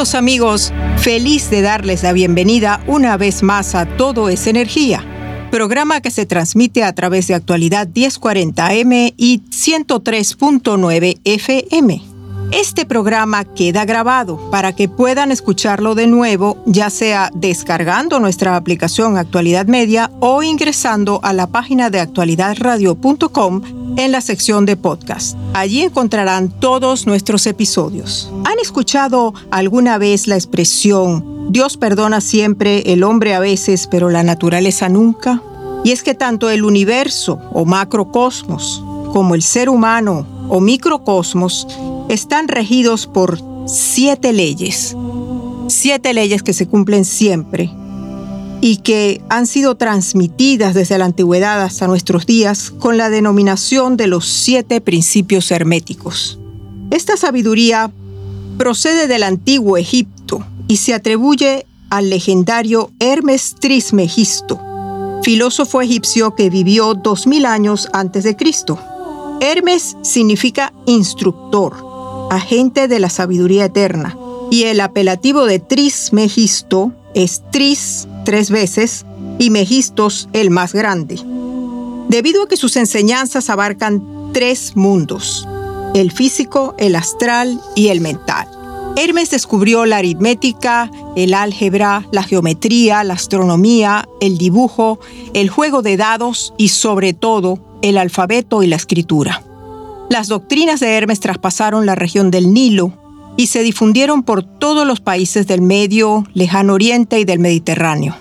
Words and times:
Amigos, 0.00 0.72
feliz 0.96 1.50
de 1.50 1.60
darles 1.60 2.02
la 2.02 2.14
bienvenida 2.14 2.82
una 2.86 3.18
vez 3.18 3.42
más 3.42 3.74
a 3.74 3.84
Todo 3.84 4.30
es 4.30 4.46
Energía, 4.46 5.04
programa 5.50 6.00
que 6.00 6.10
se 6.10 6.24
transmite 6.24 6.84
a 6.84 6.94
través 6.94 7.28
de 7.28 7.34
actualidad 7.34 7.86
1040M 7.86 9.12
y 9.18 9.42
103.9 9.50 11.20
FM. 11.22 12.09
Este 12.52 12.84
programa 12.84 13.44
queda 13.44 13.84
grabado 13.84 14.50
para 14.50 14.74
que 14.74 14.88
puedan 14.88 15.30
escucharlo 15.30 15.94
de 15.94 16.08
nuevo, 16.08 16.60
ya 16.66 16.90
sea 16.90 17.30
descargando 17.32 18.18
nuestra 18.18 18.56
aplicación 18.56 19.16
Actualidad 19.16 19.66
Media 19.66 20.10
o 20.18 20.42
ingresando 20.42 21.20
a 21.22 21.32
la 21.32 21.46
página 21.46 21.90
de 21.90 22.00
actualidadradio.com 22.00 23.94
en 23.96 24.10
la 24.10 24.20
sección 24.20 24.66
de 24.66 24.76
podcast. 24.76 25.36
Allí 25.54 25.82
encontrarán 25.82 26.48
todos 26.48 27.06
nuestros 27.06 27.46
episodios. 27.46 28.32
¿Han 28.44 28.58
escuchado 28.58 29.32
alguna 29.52 29.98
vez 29.98 30.26
la 30.26 30.34
expresión 30.34 31.52
Dios 31.52 31.76
perdona 31.76 32.20
siempre, 32.20 32.92
el 32.92 33.04
hombre 33.04 33.34
a 33.34 33.40
veces, 33.40 33.86
pero 33.88 34.10
la 34.10 34.24
naturaleza 34.24 34.88
nunca? 34.88 35.40
Y 35.84 35.92
es 35.92 36.02
que 36.02 36.14
tanto 36.14 36.50
el 36.50 36.64
universo 36.64 37.40
o 37.52 37.64
macrocosmos 37.64 38.82
como 39.12 39.34
el 39.34 39.42
ser 39.42 39.68
humano 39.68 40.26
o 40.48 40.60
microcosmos 40.60 41.66
están 42.08 42.48
regidos 42.48 43.06
por 43.06 43.38
siete 43.66 44.32
leyes. 44.32 44.96
Siete 45.68 46.14
leyes 46.14 46.42
que 46.42 46.52
se 46.52 46.66
cumplen 46.66 47.04
siempre 47.04 47.70
y 48.60 48.76
que 48.78 49.22
han 49.28 49.46
sido 49.46 49.76
transmitidas 49.76 50.74
desde 50.74 50.98
la 50.98 51.06
antigüedad 51.06 51.62
hasta 51.62 51.86
nuestros 51.86 52.26
días 52.26 52.70
con 52.70 52.98
la 52.98 53.08
denominación 53.08 53.96
de 53.96 54.06
los 54.06 54.26
siete 54.26 54.80
principios 54.80 55.50
herméticos. 55.50 56.38
Esta 56.90 57.16
sabiduría 57.16 57.90
procede 58.58 59.06
del 59.06 59.22
antiguo 59.22 59.76
Egipto 59.76 60.44
y 60.68 60.76
se 60.76 60.94
atribuye 60.94 61.66
al 61.88 62.10
legendario 62.10 62.90
Hermes 63.00 63.56
Trismegisto, 63.58 64.60
filósofo 65.22 65.80
egipcio 65.80 66.34
que 66.34 66.50
vivió 66.50 66.94
2000 66.94 67.46
años 67.46 67.88
antes 67.92 68.24
de 68.24 68.36
Cristo. 68.36 68.78
Hermes 69.40 69.96
significa 70.02 70.72
instructor, 70.86 71.74
agente 72.30 72.88
de 72.88 73.00
la 73.00 73.10
sabiduría 73.10 73.66
eterna, 73.66 74.16
y 74.50 74.64
el 74.64 74.80
apelativo 74.80 75.44
de 75.44 75.58
Trismegisto 75.58 76.92
es 77.14 77.42
Tris 77.50 78.08
tres 78.24 78.50
veces 78.50 79.04
y 79.38 79.50
Megistos 79.50 80.28
el 80.32 80.50
más 80.50 80.72
grande, 80.72 81.20
debido 82.08 82.44
a 82.44 82.48
que 82.48 82.56
sus 82.56 82.76
enseñanzas 82.76 83.50
abarcan 83.50 84.30
tres 84.32 84.76
mundos, 84.76 85.46
el 85.94 86.12
físico, 86.12 86.74
el 86.78 86.96
astral 86.96 87.60
y 87.74 87.88
el 87.88 88.00
mental. 88.00 88.48
Hermes 88.96 89.30
descubrió 89.30 89.86
la 89.86 89.98
aritmética, 89.98 90.90
el 91.16 91.32
álgebra, 91.34 92.06
la 92.12 92.22
geometría, 92.22 93.04
la 93.04 93.14
astronomía, 93.14 94.08
el 94.20 94.36
dibujo, 94.36 94.98
el 95.32 95.48
juego 95.48 95.82
de 95.82 95.96
dados 95.96 96.54
y 96.56 96.68
sobre 96.68 97.12
todo 97.12 97.58
el 97.82 97.98
alfabeto 97.98 98.62
y 98.62 98.66
la 98.66 98.76
escritura. 98.76 99.42
Las 100.10 100.26
doctrinas 100.26 100.80
de 100.80 100.96
Hermes 100.96 101.20
traspasaron 101.20 101.86
la 101.86 101.94
región 101.94 102.32
del 102.32 102.52
Nilo 102.52 102.92
y 103.36 103.46
se 103.46 103.62
difundieron 103.62 104.24
por 104.24 104.42
todos 104.42 104.84
los 104.84 105.00
países 105.00 105.46
del 105.46 105.62
Medio, 105.62 106.24
Lejano 106.34 106.74
Oriente 106.74 107.20
y 107.20 107.24
del 107.24 107.38
Mediterráneo. 107.38 108.16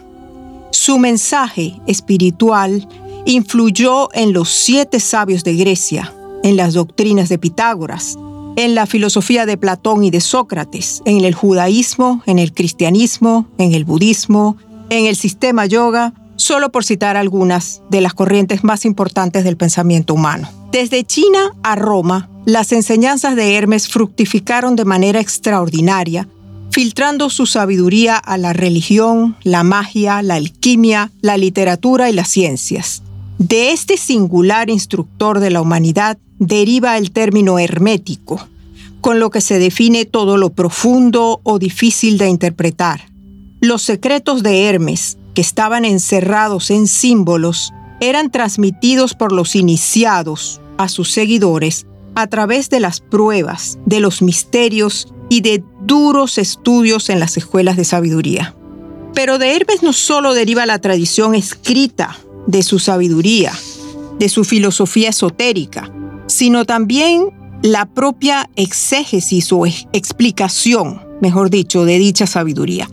Su 0.70 1.00
mensaje 1.00 1.82
espiritual 1.88 2.88
influyó 3.26 4.14
en 4.14 4.34
los 4.34 4.50
siete 4.50 5.00
sabios 5.00 5.44
de 5.44 5.56
Grecia, 5.56 6.14
en 6.44 6.58
las 6.58 6.76
doctrinas 6.76 7.28
de 7.28 7.40
Pitágoras, 7.40 8.20
en 8.56 8.76
la 8.76 8.86
filosofía 8.86 9.48
de 9.48 9.58
Platón 9.58 10.04
y 10.04 10.12
de 10.12 10.22
Sócrates, 10.22 11.02
en 11.06 11.26
el 11.26 11.34
judaísmo, 11.34 12.22
en 12.28 12.38
el 12.38 12.54
cristianismo, 12.54 13.48
en 13.58 13.74
el 13.74 13.84
budismo, 13.84 14.58
en 14.92 15.08
el 15.08 15.16
sistema 15.16 15.66
yoga, 15.66 16.14
solo 16.36 16.72
por 16.72 16.86
citar 16.86 17.18
algunas 17.18 17.82
de 17.90 18.02
las 18.02 18.14
corrientes 18.14 18.64
más 18.64 18.86
importantes 18.86 19.44
del 19.44 19.58
pensamiento 19.58 20.14
humano. 20.14 20.59
Desde 20.72 21.04
China 21.04 21.56
a 21.64 21.76
Roma, 21.76 22.30
las 22.46 22.72
enseñanzas 22.72 23.36
de 23.36 23.56
Hermes 23.56 23.88
fructificaron 23.88 24.76
de 24.76 24.86
manera 24.86 25.20
extraordinaria, 25.20 26.28
filtrando 26.70 27.32
su 27.32 27.48
sabiduría 27.48 28.18
a 28.18 28.38
la 28.38 28.54
religión, 28.54 29.36
la 29.42 29.64
magia, 29.64 30.22
la 30.22 30.36
alquimia, 30.36 31.12
la 31.22 31.38
literatura 31.38 32.12
y 32.12 32.14
las 32.14 32.28
ciencias. 32.28 33.02
De 33.40 33.72
este 33.72 33.98
singular 33.98 34.70
instructor 34.70 35.40
de 35.40 35.50
la 35.50 35.62
humanidad 35.62 36.20
deriva 36.38 37.00
el 37.00 37.10
término 37.10 37.58
hermético, 37.58 38.48
con 39.02 39.20
lo 39.20 39.32
que 39.32 39.42
se 39.42 39.58
define 39.58 40.06
todo 40.06 40.38
lo 40.38 40.52
profundo 40.52 41.42
o 41.42 41.58
difícil 41.58 42.20
de 42.20 42.30
interpretar. 42.30 43.10
Los 43.60 43.82
secretos 43.82 44.44
de 44.44 44.66
Hermes, 44.66 45.18
que 45.34 45.42
estaban 45.42 45.84
encerrados 45.84 46.70
en 46.70 46.86
símbolos, 46.86 47.74
eran 48.00 48.32
transmitidos 48.32 49.14
por 49.14 49.32
los 49.32 49.56
iniciados 49.56 50.62
a 50.78 50.88
sus 50.88 51.12
seguidores 51.12 51.86
a 52.16 52.28
través 52.28 52.70
de 52.70 52.80
las 52.80 53.02
pruebas, 53.02 53.80
de 53.86 54.00
los 54.00 54.22
misterios 54.22 55.14
y 55.30 55.42
de 55.42 55.64
duros 55.82 56.38
estudios 56.38 57.10
en 57.10 57.20
las 57.20 57.38
escuelas 57.38 57.78
de 57.78 57.86
sabiduría. 57.86 58.56
Pero 59.14 59.38
de 59.38 59.56
Hermes 59.56 59.84
no 59.84 59.94
solo 59.94 60.34
deriva 60.34 60.66
la 60.66 60.80
tradición 60.80 61.36
escrita 61.36 62.18
de 62.48 62.64
su 62.64 62.80
sabiduría, 62.80 63.54
de 64.18 64.30
su 64.30 64.44
filosofía 64.44 65.10
esotérica, 65.10 65.92
sino 66.28 66.66
también 66.66 67.32
la 67.62 67.86
propia 67.86 68.50
exégesis 68.56 69.52
o 69.52 69.66
explicación, 69.66 71.02
mejor 71.22 71.50
dicho, 71.50 71.86
de 71.86 72.00
dicha 72.00 72.28
sabiduría. 72.28 72.90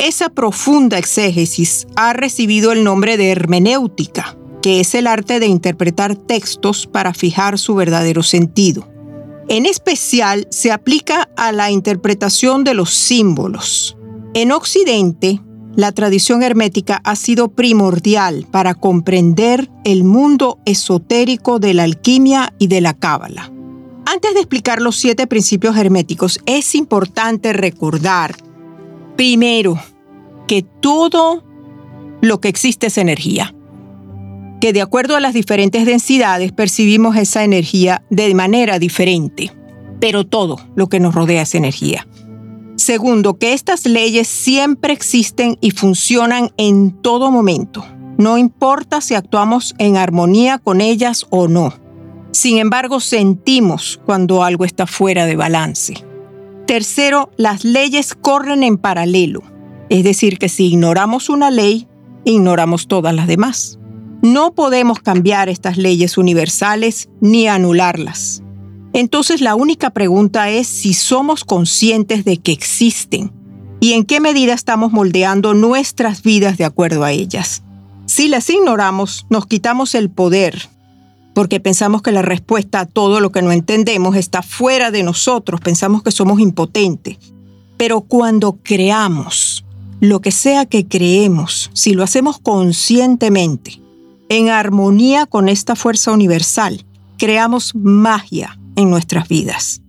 Esa 0.00 0.30
profunda 0.30 0.96
exégesis 0.96 1.86
ha 1.94 2.14
recibido 2.14 2.72
el 2.72 2.84
nombre 2.84 3.18
de 3.18 3.32
hermenéutica, 3.32 4.34
que 4.62 4.80
es 4.80 4.94
el 4.94 5.06
arte 5.06 5.40
de 5.40 5.46
interpretar 5.46 6.16
textos 6.16 6.86
para 6.86 7.12
fijar 7.12 7.58
su 7.58 7.74
verdadero 7.74 8.22
sentido. 8.22 8.88
En 9.50 9.66
especial 9.66 10.48
se 10.50 10.72
aplica 10.72 11.28
a 11.36 11.52
la 11.52 11.70
interpretación 11.70 12.64
de 12.64 12.72
los 12.72 12.94
símbolos. 12.94 13.98
En 14.32 14.52
Occidente, 14.52 15.42
la 15.76 15.92
tradición 15.92 16.42
hermética 16.42 17.02
ha 17.04 17.14
sido 17.14 17.48
primordial 17.48 18.46
para 18.50 18.74
comprender 18.74 19.68
el 19.84 20.04
mundo 20.04 20.60
esotérico 20.64 21.58
de 21.58 21.74
la 21.74 21.82
alquimia 21.82 22.54
y 22.58 22.68
de 22.68 22.80
la 22.80 22.94
cábala. 22.94 23.52
Antes 24.06 24.32
de 24.32 24.40
explicar 24.40 24.80
los 24.80 24.96
siete 24.96 25.26
principios 25.26 25.76
herméticos, 25.76 26.40
es 26.46 26.74
importante 26.74 27.52
recordar 27.52 28.34
Primero, 29.20 29.78
que 30.48 30.62
todo 30.62 31.44
lo 32.22 32.40
que 32.40 32.48
existe 32.48 32.86
es 32.86 32.96
energía. 32.96 33.54
Que 34.62 34.72
de 34.72 34.80
acuerdo 34.80 35.14
a 35.14 35.20
las 35.20 35.34
diferentes 35.34 35.84
densidades 35.84 36.52
percibimos 36.52 37.16
esa 37.16 37.44
energía 37.44 38.02
de 38.08 38.34
manera 38.34 38.78
diferente. 38.78 39.52
Pero 40.00 40.24
todo 40.26 40.58
lo 40.74 40.88
que 40.88 41.00
nos 41.00 41.14
rodea 41.14 41.42
es 41.42 41.54
energía. 41.54 42.08
Segundo, 42.76 43.36
que 43.36 43.52
estas 43.52 43.84
leyes 43.84 44.26
siempre 44.26 44.94
existen 44.94 45.58
y 45.60 45.72
funcionan 45.72 46.50
en 46.56 46.90
todo 47.02 47.30
momento. 47.30 47.84
No 48.16 48.38
importa 48.38 49.02
si 49.02 49.16
actuamos 49.16 49.74
en 49.76 49.98
armonía 49.98 50.56
con 50.56 50.80
ellas 50.80 51.26
o 51.28 51.46
no. 51.46 51.74
Sin 52.32 52.56
embargo, 52.56 53.00
sentimos 53.00 54.00
cuando 54.06 54.42
algo 54.42 54.64
está 54.64 54.86
fuera 54.86 55.26
de 55.26 55.36
balance. 55.36 56.09
Tercero, 56.70 57.32
las 57.36 57.64
leyes 57.64 58.14
corren 58.14 58.62
en 58.62 58.78
paralelo, 58.78 59.42
es 59.88 60.04
decir, 60.04 60.38
que 60.38 60.48
si 60.48 60.66
ignoramos 60.66 61.28
una 61.28 61.50
ley, 61.50 61.88
ignoramos 62.24 62.86
todas 62.86 63.12
las 63.12 63.26
demás. 63.26 63.80
No 64.22 64.54
podemos 64.54 65.00
cambiar 65.00 65.48
estas 65.48 65.78
leyes 65.78 66.16
universales 66.16 67.08
ni 67.20 67.48
anularlas. 67.48 68.44
Entonces 68.92 69.40
la 69.40 69.56
única 69.56 69.90
pregunta 69.90 70.48
es 70.48 70.68
si 70.68 70.94
somos 70.94 71.44
conscientes 71.44 72.24
de 72.24 72.36
que 72.36 72.52
existen 72.52 73.32
y 73.80 73.94
en 73.94 74.04
qué 74.04 74.20
medida 74.20 74.54
estamos 74.54 74.92
moldeando 74.92 75.54
nuestras 75.54 76.22
vidas 76.22 76.56
de 76.56 76.66
acuerdo 76.66 77.02
a 77.02 77.10
ellas. 77.10 77.64
Si 78.06 78.28
las 78.28 78.48
ignoramos, 78.48 79.26
nos 79.28 79.48
quitamos 79.48 79.96
el 79.96 80.08
poder, 80.08 80.68
porque 81.34 81.60
pensamos 81.60 82.02
que 82.02 82.12
la 82.12 82.22
respuesta 82.22 82.80
a 82.80 82.86
todo 82.86 83.20
lo 83.20 83.30
que 83.30 83.42
no 83.42 83.52
entendemos 83.52 84.16
está 84.16 84.42
fuera 84.42 84.90
de 84.90 85.02
nosotros, 85.02 85.60
pensamos 85.60 86.02
que 86.02 86.10
somos 86.10 86.40
impotentes. 86.40 87.18
Pero 87.76 88.02
cuando 88.02 88.58
creamos, 88.62 89.64
lo 90.00 90.20
que 90.20 90.32
sea 90.32 90.66
que 90.66 90.86
creemos, 90.86 91.70
si 91.72 91.94
lo 91.94 92.02
hacemos 92.02 92.38
conscientemente, 92.38 93.80
en 94.28 94.48
armonía 94.48 95.26
con 95.26 95.48
esta 95.48 95.76
fuerza 95.76 96.12
universal, 96.12 96.84
creamos 97.18 97.74
magia 97.74 98.58
en 98.76 98.90
nuestras 98.90 99.28
vidas. 99.28 99.82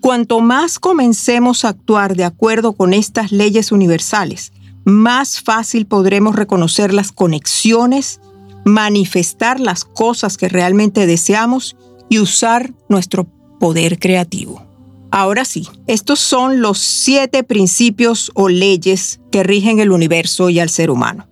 Cuanto 0.00 0.40
más 0.40 0.78
comencemos 0.78 1.64
a 1.64 1.68
actuar 1.68 2.16
de 2.16 2.24
acuerdo 2.24 2.72
con 2.72 2.92
estas 2.92 3.30
leyes 3.30 3.72
universales, 3.72 4.52
más 4.84 5.40
fácil 5.40 5.86
podremos 5.86 6.34
reconocer 6.34 6.92
las 6.92 7.12
conexiones, 7.12 8.20
manifestar 8.64 9.60
las 9.60 9.84
cosas 9.84 10.36
que 10.36 10.48
realmente 10.48 11.06
deseamos 11.06 11.76
y 12.08 12.18
usar 12.18 12.72
nuestro 12.88 13.26
poder 13.58 13.98
creativo. 13.98 14.64
Ahora 15.10 15.44
sí, 15.44 15.68
estos 15.86 16.20
son 16.20 16.62
los 16.62 16.78
siete 16.78 17.44
principios 17.44 18.30
o 18.34 18.48
leyes 18.48 19.20
que 19.30 19.42
rigen 19.42 19.78
el 19.78 19.90
universo 19.92 20.48
y 20.48 20.58
al 20.58 20.70
ser 20.70 20.90
humano. 20.90 21.28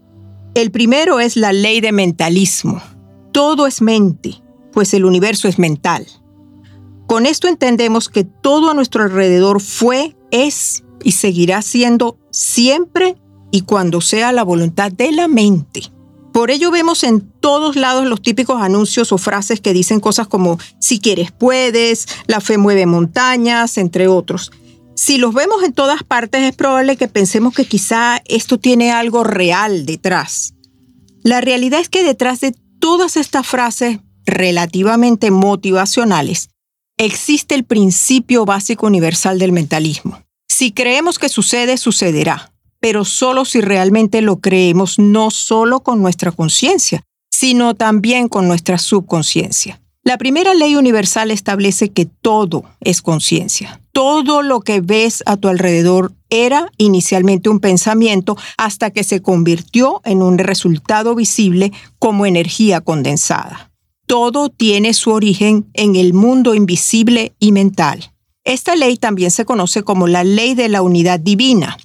El 0.54 0.70
primero 0.70 1.20
es 1.20 1.36
la 1.36 1.52
ley 1.52 1.80
de 1.80 1.92
mentalismo. 1.92 2.82
Todo 3.32 3.66
es 3.66 3.80
mente, 3.80 4.34
pues 4.72 4.92
el 4.94 5.04
universo 5.04 5.48
es 5.48 5.58
mental. 5.58 6.06
Con 7.06 7.24
esto 7.24 7.48
entendemos 7.48 8.08
que 8.08 8.24
todo 8.24 8.70
a 8.70 8.74
nuestro 8.74 9.02
alrededor 9.02 9.60
fue, 9.60 10.16
es 10.30 10.84
y 11.02 11.12
seguirá 11.12 11.62
siendo 11.62 12.18
siempre 12.30 13.16
y 13.50 13.62
cuando 13.62 14.00
sea 14.00 14.32
la 14.32 14.44
voluntad 14.44 14.92
de 14.92 15.12
la 15.12 15.26
mente. 15.26 15.82
Por 16.32 16.50
ello 16.50 16.70
vemos 16.70 17.02
en 17.02 17.20
todos 17.20 17.76
lados 17.76 18.06
los 18.06 18.22
típicos 18.22 18.62
anuncios 18.62 19.12
o 19.12 19.18
frases 19.18 19.60
que 19.60 19.72
dicen 19.72 20.00
cosas 20.00 20.28
como 20.28 20.58
si 20.78 21.00
quieres 21.00 21.32
puedes, 21.32 22.06
la 22.26 22.40
fe 22.40 22.56
mueve 22.56 22.86
montañas, 22.86 23.78
entre 23.78 24.06
otros. 24.06 24.52
Si 24.94 25.18
los 25.18 25.34
vemos 25.34 25.64
en 25.64 25.72
todas 25.72 26.04
partes 26.04 26.42
es 26.42 26.54
probable 26.54 26.96
que 26.96 27.08
pensemos 27.08 27.54
que 27.54 27.64
quizá 27.64 28.22
esto 28.26 28.58
tiene 28.58 28.92
algo 28.92 29.24
real 29.24 29.86
detrás. 29.86 30.54
La 31.22 31.40
realidad 31.40 31.80
es 31.80 31.88
que 31.88 32.04
detrás 32.04 32.40
de 32.40 32.54
todas 32.78 33.16
estas 33.16 33.46
frases 33.46 33.98
relativamente 34.24 35.30
motivacionales 35.30 36.50
existe 36.96 37.54
el 37.54 37.64
principio 37.64 38.44
básico 38.44 38.86
universal 38.86 39.38
del 39.38 39.52
mentalismo. 39.52 40.22
Si 40.48 40.72
creemos 40.72 41.18
que 41.18 41.28
sucede, 41.28 41.78
sucederá, 41.78 42.49
pero 42.80 43.04
solo 43.04 43.44
si 43.44 43.60
realmente 43.60 44.22
lo 44.22 44.40
creemos, 44.40 44.98
no 44.98 45.30
solo 45.30 45.80
con 45.80 46.02
nuestra 46.02 46.32
conciencia, 46.32 47.02
sino 47.30 47.74
también 47.74 48.28
con 48.28 48.48
nuestra 48.48 48.78
subconsciencia. 48.78 49.80
La 50.02 50.18
primera 50.18 50.54
ley 50.54 50.76
universal 50.76 51.30
establece 51.30 51.90
que 51.90 52.06
todo 52.06 52.64
es 52.80 53.02
conciencia. 53.02 53.80
Todo 53.92 54.42
lo 54.42 54.60
que 54.60 54.80
ves 54.80 55.22
a 55.26 55.36
tu 55.36 55.48
alrededor 55.48 56.12
era 56.30 56.70
inicialmente 56.78 57.50
un 57.50 57.60
pensamiento 57.60 58.36
hasta 58.56 58.90
que 58.90 59.04
se 59.04 59.20
convirtió 59.20 60.00
en 60.04 60.22
un 60.22 60.38
resultado 60.38 61.14
visible 61.14 61.72
como 61.98 62.24
energía 62.24 62.80
condensada 62.80 63.70
todo 64.10 64.48
tiene 64.48 64.92
su 64.92 65.12
origen 65.12 65.70
en 65.72 65.94
el 65.94 66.14
mundo 66.14 66.56
invisible 66.56 67.32
y 67.38 67.52
mental. 67.52 68.12
Esta 68.42 68.74
ley 68.74 68.96
también 68.96 69.30
se 69.30 69.44
conoce 69.44 69.84
como 69.84 70.08
la 70.08 70.24
ley 70.24 70.56
de 70.56 70.68
la 70.68 70.82
unidad 70.82 71.20
divina. 71.20 71.78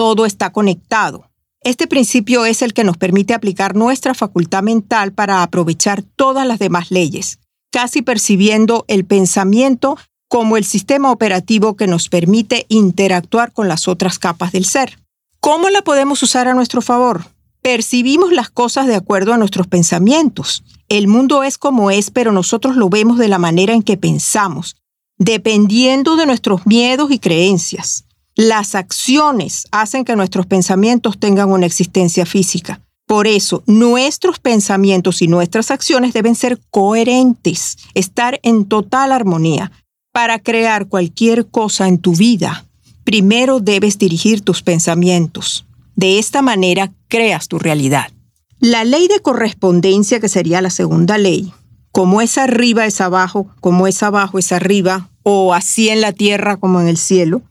Todo 0.00 0.24
está 0.24 0.50
conectado. 0.50 1.28
Este 1.62 1.86
principio 1.86 2.46
es 2.46 2.62
el 2.62 2.72
que 2.72 2.84
nos 2.84 2.96
permite 2.96 3.34
aplicar 3.34 3.76
nuestra 3.76 4.14
facultad 4.14 4.62
mental 4.62 5.12
para 5.12 5.42
aprovechar 5.42 6.00
todas 6.00 6.46
las 6.46 6.58
demás 6.58 6.90
leyes, 6.90 7.38
casi 7.70 8.00
percibiendo 8.00 8.86
el 8.88 9.04
pensamiento 9.04 9.98
como 10.26 10.56
el 10.56 10.64
sistema 10.64 11.12
operativo 11.12 11.76
que 11.76 11.86
nos 11.86 12.08
permite 12.08 12.64
interactuar 12.70 13.52
con 13.52 13.68
las 13.68 13.88
otras 13.88 14.18
capas 14.18 14.52
del 14.52 14.64
ser. 14.64 14.98
¿Cómo 15.38 15.68
la 15.68 15.82
podemos 15.82 16.22
usar 16.22 16.48
a 16.48 16.54
nuestro 16.54 16.80
favor? 16.80 17.26
Percibimos 17.60 18.32
las 18.32 18.48
cosas 18.48 18.86
de 18.86 18.94
acuerdo 18.94 19.34
a 19.34 19.36
nuestros 19.36 19.66
pensamientos. 19.66 20.64
El 20.88 21.08
mundo 21.08 21.42
es 21.42 21.58
como 21.58 21.90
es, 21.90 22.10
pero 22.10 22.32
nosotros 22.32 22.74
lo 22.74 22.88
vemos 22.88 23.18
de 23.18 23.28
la 23.28 23.36
manera 23.36 23.74
en 23.74 23.82
que 23.82 23.98
pensamos, 23.98 24.76
dependiendo 25.18 26.16
de 26.16 26.24
nuestros 26.24 26.66
miedos 26.66 27.12
y 27.12 27.18
creencias. 27.18 28.06
Las 28.42 28.74
acciones 28.74 29.68
hacen 29.70 30.06
que 30.06 30.16
nuestros 30.16 30.46
pensamientos 30.46 31.18
tengan 31.18 31.50
una 31.50 31.66
existencia 31.66 32.24
física. 32.24 32.80
Por 33.06 33.26
eso, 33.26 33.62
nuestros 33.66 34.38
pensamientos 34.38 35.20
y 35.20 35.28
nuestras 35.28 35.70
acciones 35.70 36.14
deben 36.14 36.34
ser 36.34 36.58
coherentes, 36.70 37.76
estar 37.92 38.40
en 38.42 38.64
total 38.64 39.12
armonía. 39.12 39.72
Para 40.10 40.38
crear 40.38 40.88
cualquier 40.88 41.48
cosa 41.48 41.86
en 41.86 41.98
tu 41.98 42.14
vida, 42.14 42.64
primero 43.04 43.60
debes 43.60 43.98
dirigir 43.98 44.40
tus 44.40 44.62
pensamientos. 44.62 45.66
De 45.94 46.18
esta 46.18 46.40
manera 46.40 46.94
creas 47.08 47.46
tu 47.46 47.58
realidad. 47.58 48.10
La 48.58 48.84
ley 48.84 49.06
de 49.06 49.20
correspondencia, 49.20 50.18
que 50.18 50.30
sería 50.30 50.62
la 50.62 50.70
segunda 50.70 51.18
ley, 51.18 51.52
como 51.92 52.22
es 52.22 52.38
arriba 52.38 52.86
es 52.86 53.02
abajo, 53.02 53.50
como 53.60 53.86
es 53.86 54.02
abajo 54.02 54.38
es 54.38 54.50
arriba, 54.50 55.10
o 55.24 55.52
así 55.52 55.90
en 55.90 56.00
la 56.00 56.12
tierra 56.12 56.56
como 56.56 56.80
en 56.80 56.88
el 56.88 56.96
cielo. 56.96 57.42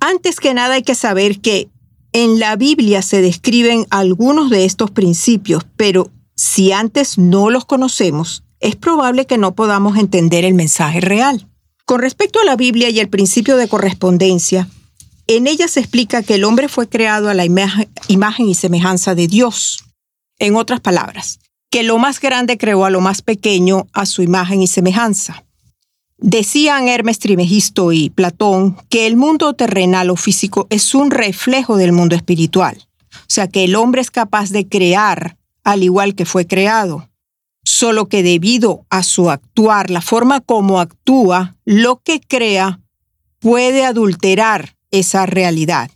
Antes 0.00 0.40
que 0.40 0.54
nada 0.54 0.74
hay 0.74 0.82
que 0.82 0.94
saber 0.94 1.40
que 1.40 1.68
en 2.12 2.40
la 2.40 2.56
Biblia 2.56 3.02
se 3.02 3.22
describen 3.22 3.86
algunos 3.90 4.50
de 4.50 4.64
estos 4.64 4.90
principios, 4.90 5.64
pero 5.76 6.10
si 6.34 6.72
antes 6.72 7.18
no 7.18 7.50
los 7.50 7.66
conocemos, 7.66 8.42
es 8.60 8.76
probable 8.76 9.26
que 9.26 9.38
no 9.38 9.54
podamos 9.54 9.96
entender 9.98 10.44
el 10.44 10.54
mensaje 10.54 11.00
real. 11.00 11.46
Con 11.84 12.00
respecto 12.00 12.40
a 12.40 12.44
la 12.44 12.56
Biblia 12.56 12.88
y 12.90 12.98
el 12.98 13.08
principio 13.08 13.56
de 13.56 13.68
correspondencia, 13.68 14.68
en 15.26 15.46
ella 15.46 15.68
se 15.68 15.80
explica 15.80 16.22
que 16.22 16.34
el 16.34 16.44
hombre 16.44 16.68
fue 16.68 16.88
creado 16.88 17.28
a 17.28 17.34
la 17.34 17.44
imagen 17.44 18.48
y 18.48 18.54
semejanza 18.54 19.14
de 19.14 19.28
Dios. 19.28 19.84
En 20.38 20.56
otras 20.56 20.80
palabras, 20.80 21.38
que 21.70 21.82
lo 21.82 21.98
más 21.98 22.20
grande 22.20 22.58
creó 22.58 22.84
a 22.84 22.90
lo 22.90 23.00
más 23.00 23.22
pequeño 23.22 23.86
a 23.92 24.06
su 24.06 24.22
imagen 24.22 24.62
y 24.62 24.66
semejanza. 24.66 25.44
Decían 26.22 26.88
Hermes 26.88 27.18
Trimegisto 27.18 27.92
y 27.92 28.10
Platón 28.10 28.76
que 28.90 29.06
el 29.06 29.16
mundo 29.16 29.54
terrenal 29.54 30.10
o 30.10 30.16
físico 30.16 30.66
es 30.68 30.94
un 30.94 31.10
reflejo 31.10 31.78
del 31.78 31.92
mundo 31.92 32.14
espiritual. 32.14 32.86
O 33.10 33.24
sea 33.26 33.48
que 33.48 33.64
el 33.64 33.74
hombre 33.74 34.02
es 34.02 34.10
capaz 34.10 34.50
de 34.50 34.68
crear 34.68 35.38
al 35.64 35.82
igual 35.82 36.14
que 36.14 36.26
fue 36.26 36.46
creado. 36.46 37.08
Solo 37.64 38.06
que 38.06 38.22
debido 38.22 38.84
a 38.90 39.02
su 39.02 39.30
actuar, 39.30 39.90
la 39.90 40.02
forma 40.02 40.40
como 40.40 40.78
actúa, 40.80 41.56
lo 41.64 42.02
que 42.02 42.20
crea 42.20 42.80
puede 43.38 43.86
adulterar 43.86 44.76
esa 44.90 45.24
realidad. 45.24 45.90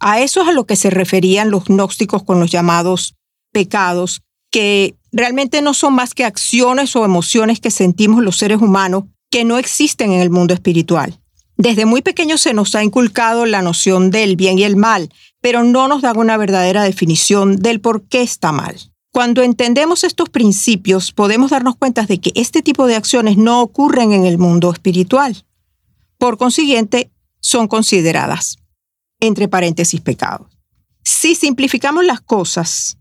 A 0.00 0.20
eso 0.20 0.42
es 0.42 0.48
a 0.48 0.52
lo 0.52 0.66
que 0.66 0.76
se 0.76 0.90
referían 0.90 1.50
los 1.50 1.64
gnósticos 1.64 2.24
con 2.24 2.40
los 2.40 2.50
llamados 2.50 3.14
pecados, 3.52 4.20
que 4.50 4.96
realmente 5.12 5.62
no 5.62 5.72
son 5.72 5.94
más 5.94 6.12
que 6.12 6.26
acciones 6.26 6.94
o 6.94 7.06
emociones 7.06 7.58
que 7.60 7.70
sentimos 7.70 8.22
los 8.22 8.36
seres 8.36 8.60
humanos 8.60 9.04
que 9.32 9.44
no 9.44 9.56
existen 9.56 10.12
en 10.12 10.20
el 10.20 10.28
mundo 10.28 10.52
espiritual. 10.52 11.18
Desde 11.56 11.86
muy 11.86 12.02
pequeños 12.02 12.42
se 12.42 12.52
nos 12.52 12.74
ha 12.74 12.84
inculcado 12.84 13.46
la 13.46 13.62
noción 13.62 14.10
del 14.10 14.36
bien 14.36 14.58
y 14.58 14.64
el 14.64 14.76
mal, 14.76 15.10
pero 15.40 15.64
no 15.64 15.88
nos 15.88 16.02
dan 16.02 16.18
una 16.18 16.36
verdadera 16.36 16.82
definición 16.82 17.56
del 17.56 17.80
por 17.80 18.02
qué 18.02 18.20
está 18.20 18.52
mal. 18.52 18.92
Cuando 19.10 19.42
entendemos 19.42 20.04
estos 20.04 20.28
principios, 20.28 21.12
podemos 21.12 21.50
darnos 21.50 21.76
cuenta 21.76 22.04
de 22.04 22.20
que 22.20 22.32
este 22.34 22.60
tipo 22.60 22.86
de 22.86 22.94
acciones 22.94 23.38
no 23.38 23.62
ocurren 23.62 24.12
en 24.12 24.26
el 24.26 24.36
mundo 24.36 24.70
espiritual. 24.70 25.44
Por 26.18 26.36
consiguiente, 26.36 27.10
son 27.40 27.68
consideradas, 27.68 28.58
entre 29.18 29.48
paréntesis, 29.48 30.00
pecados. 30.02 30.48
Si 31.04 31.34
simplificamos 31.34 32.04
las 32.04 32.20
cosas, 32.20 32.98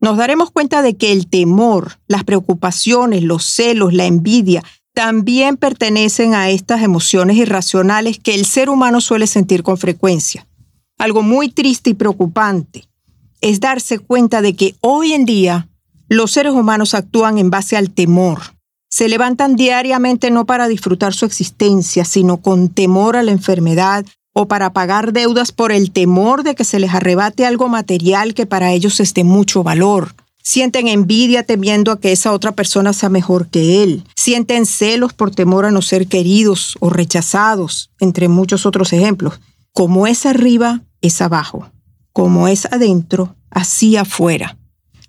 nos 0.00 0.18
daremos 0.18 0.50
cuenta 0.50 0.82
de 0.82 0.96
que 0.96 1.12
el 1.12 1.26
temor, 1.26 2.00
las 2.06 2.24
preocupaciones, 2.24 3.22
los 3.22 3.44
celos, 3.44 3.94
la 3.94 4.04
envidia, 4.04 4.62
también 4.94 5.56
pertenecen 5.56 6.34
a 6.34 6.50
estas 6.50 6.82
emociones 6.82 7.36
irracionales 7.36 8.18
que 8.18 8.34
el 8.34 8.44
ser 8.44 8.70
humano 8.70 9.00
suele 9.00 9.26
sentir 9.26 9.62
con 9.62 9.78
frecuencia. 9.78 10.46
Algo 10.98 11.22
muy 11.22 11.48
triste 11.48 11.90
y 11.90 11.94
preocupante 11.94 12.84
es 13.40 13.60
darse 13.60 13.98
cuenta 13.98 14.42
de 14.42 14.54
que 14.54 14.74
hoy 14.80 15.12
en 15.12 15.24
día 15.24 15.68
los 16.08 16.32
seres 16.32 16.52
humanos 16.52 16.94
actúan 16.94 17.38
en 17.38 17.50
base 17.50 17.76
al 17.76 17.90
temor, 17.90 18.40
se 18.90 19.08
levantan 19.08 19.54
diariamente 19.54 20.30
no 20.30 20.44
para 20.44 20.66
disfrutar 20.66 21.14
su 21.14 21.24
existencia, 21.24 22.04
sino 22.04 22.38
con 22.38 22.68
temor 22.68 23.16
a 23.16 23.22
la 23.22 23.30
enfermedad, 23.30 24.04
o 24.32 24.46
para 24.46 24.72
pagar 24.72 25.12
deudas 25.12 25.52
por 25.52 25.72
el 25.72 25.90
temor 25.92 26.42
de 26.42 26.54
que 26.54 26.64
se 26.64 26.78
les 26.78 26.94
arrebate 26.94 27.46
algo 27.46 27.68
material 27.68 28.34
que 28.34 28.46
para 28.46 28.72
ellos 28.72 29.00
es 29.00 29.14
de 29.14 29.24
mucho 29.24 29.62
valor. 29.62 30.14
Sienten 30.42 30.88
envidia 30.88 31.44
temiendo 31.44 31.92
a 31.92 32.00
que 32.00 32.12
esa 32.12 32.32
otra 32.32 32.52
persona 32.52 32.92
sea 32.92 33.08
mejor 33.08 33.48
que 33.48 33.82
él. 33.82 34.04
Sienten 34.16 34.66
celos 34.66 35.12
por 35.12 35.30
temor 35.30 35.66
a 35.66 35.70
no 35.70 35.82
ser 35.82 36.06
queridos 36.06 36.76
o 36.80 36.90
rechazados, 36.90 37.90
entre 38.00 38.28
muchos 38.28 38.66
otros 38.66 38.92
ejemplos. 38.92 39.40
Como 39.72 40.06
es 40.06 40.26
arriba, 40.26 40.82
es 41.02 41.20
abajo. 41.20 41.70
Como 42.12 42.48
es 42.48 42.66
adentro, 42.66 43.36
así 43.50 43.96
afuera. 43.96 44.56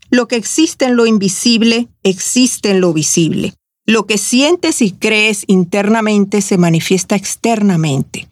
Lo 0.10 0.28
que 0.28 0.36
existe 0.36 0.86
en 0.86 0.98
lo 0.98 1.06
invisible, 1.06 1.88
existe 2.04 2.72
en 2.72 2.82
lo 2.82 2.94
visible. 2.94 3.54
Lo 3.86 4.06
que 4.06 4.18
sientes 4.18 4.82
y 4.82 4.92
crees 4.92 5.44
internamente 5.48 6.42
se 6.42 6.58
manifiesta 6.58 7.16
externamente. 7.16 8.28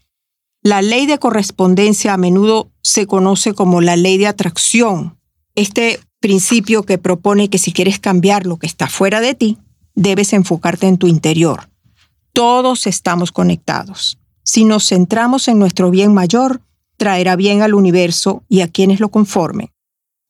La 0.61 0.81
ley 0.81 1.05
de 1.05 1.17
correspondencia 1.17 2.13
a 2.13 2.17
menudo 2.17 2.69
se 2.83 3.07
conoce 3.07 3.53
como 3.53 3.79
la 3.79 3.95
ley 3.95 4.17
de 4.17 4.27
atracción. 4.27 5.17
Este 5.55 5.99
principio 6.19 6.83
que 6.83 6.97
propone 6.97 7.49
que 7.49 7.57
si 7.57 7.71
quieres 7.71 7.99
cambiar 7.99 8.45
lo 8.45 8.57
que 8.57 8.67
está 8.67 8.87
fuera 8.87 9.21
de 9.21 9.35
ti, 9.35 9.57
debes 9.95 10.33
enfocarte 10.33 10.87
en 10.87 10.97
tu 10.97 11.07
interior. 11.07 11.69
Todos 12.33 12.87
estamos 12.87 13.31
conectados. 13.31 14.19
Si 14.43 14.65
nos 14.65 14.87
centramos 14.87 15.47
en 15.47 15.59
nuestro 15.59 15.91
bien 15.91 16.13
mayor, 16.13 16.61
traerá 16.97 17.35
bien 17.35 17.61
al 17.61 17.73
universo 17.73 18.43
y 18.49 18.61
a 18.61 18.67
quienes 18.67 18.99
lo 18.99 19.09
conformen. 19.09 19.69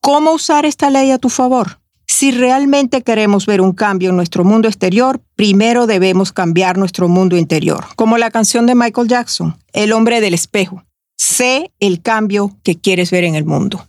¿Cómo 0.02 0.32
usar 0.32 0.66
esta 0.66 0.90
ley 0.90 1.12
a 1.12 1.18
tu 1.18 1.30
favor? 1.30 1.80
Si 2.08 2.32
realmente 2.32 3.04
queremos 3.04 3.46
ver 3.46 3.62
un 3.62 3.74
cambio 3.74 4.10
en 4.10 4.16
nuestro 4.16 4.44
mundo 4.44 4.68
exterior, 4.68 5.22
primero 5.36 5.88
debemos 5.88 6.32
cambiar 6.32 6.78
nuestro 6.78 7.08
mundo 7.08 7.38
interior, 7.38 7.86
como 7.96 8.18
la 8.18 8.32
canción 8.32 8.66
de 8.66 8.76
Michael 8.76 9.08
Jackson, 9.08 9.58
El 9.74 9.94
hombre 9.94 10.20
del 10.20 10.34
espejo. 10.34 10.84
Sé 11.18 11.72
el 11.80 12.02
cambio 12.02 12.58
que 12.64 12.76
quieres 12.76 13.12
ver 13.12 13.24
en 13.26 13.36
el 13.36 13.46
mundo. 13.46 13.88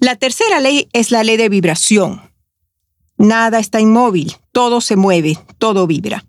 La 0.00 0.14
tercera 0.14 0.60
ley 0.60 0.88
es 0.92 1.10
la 1.10 1.24
ley 1.24 1.36
de 1.36 1.48
vibración. 1.48 2.22
Nada 3.16 3.58
está 3.58 3.80
inmóvil, 3.80 4.36
todo 4.52 4.80
se 4.80 4.94
mueve, 4.94 5.36
todo 5.58 5.88
vibra. 5.88 6.24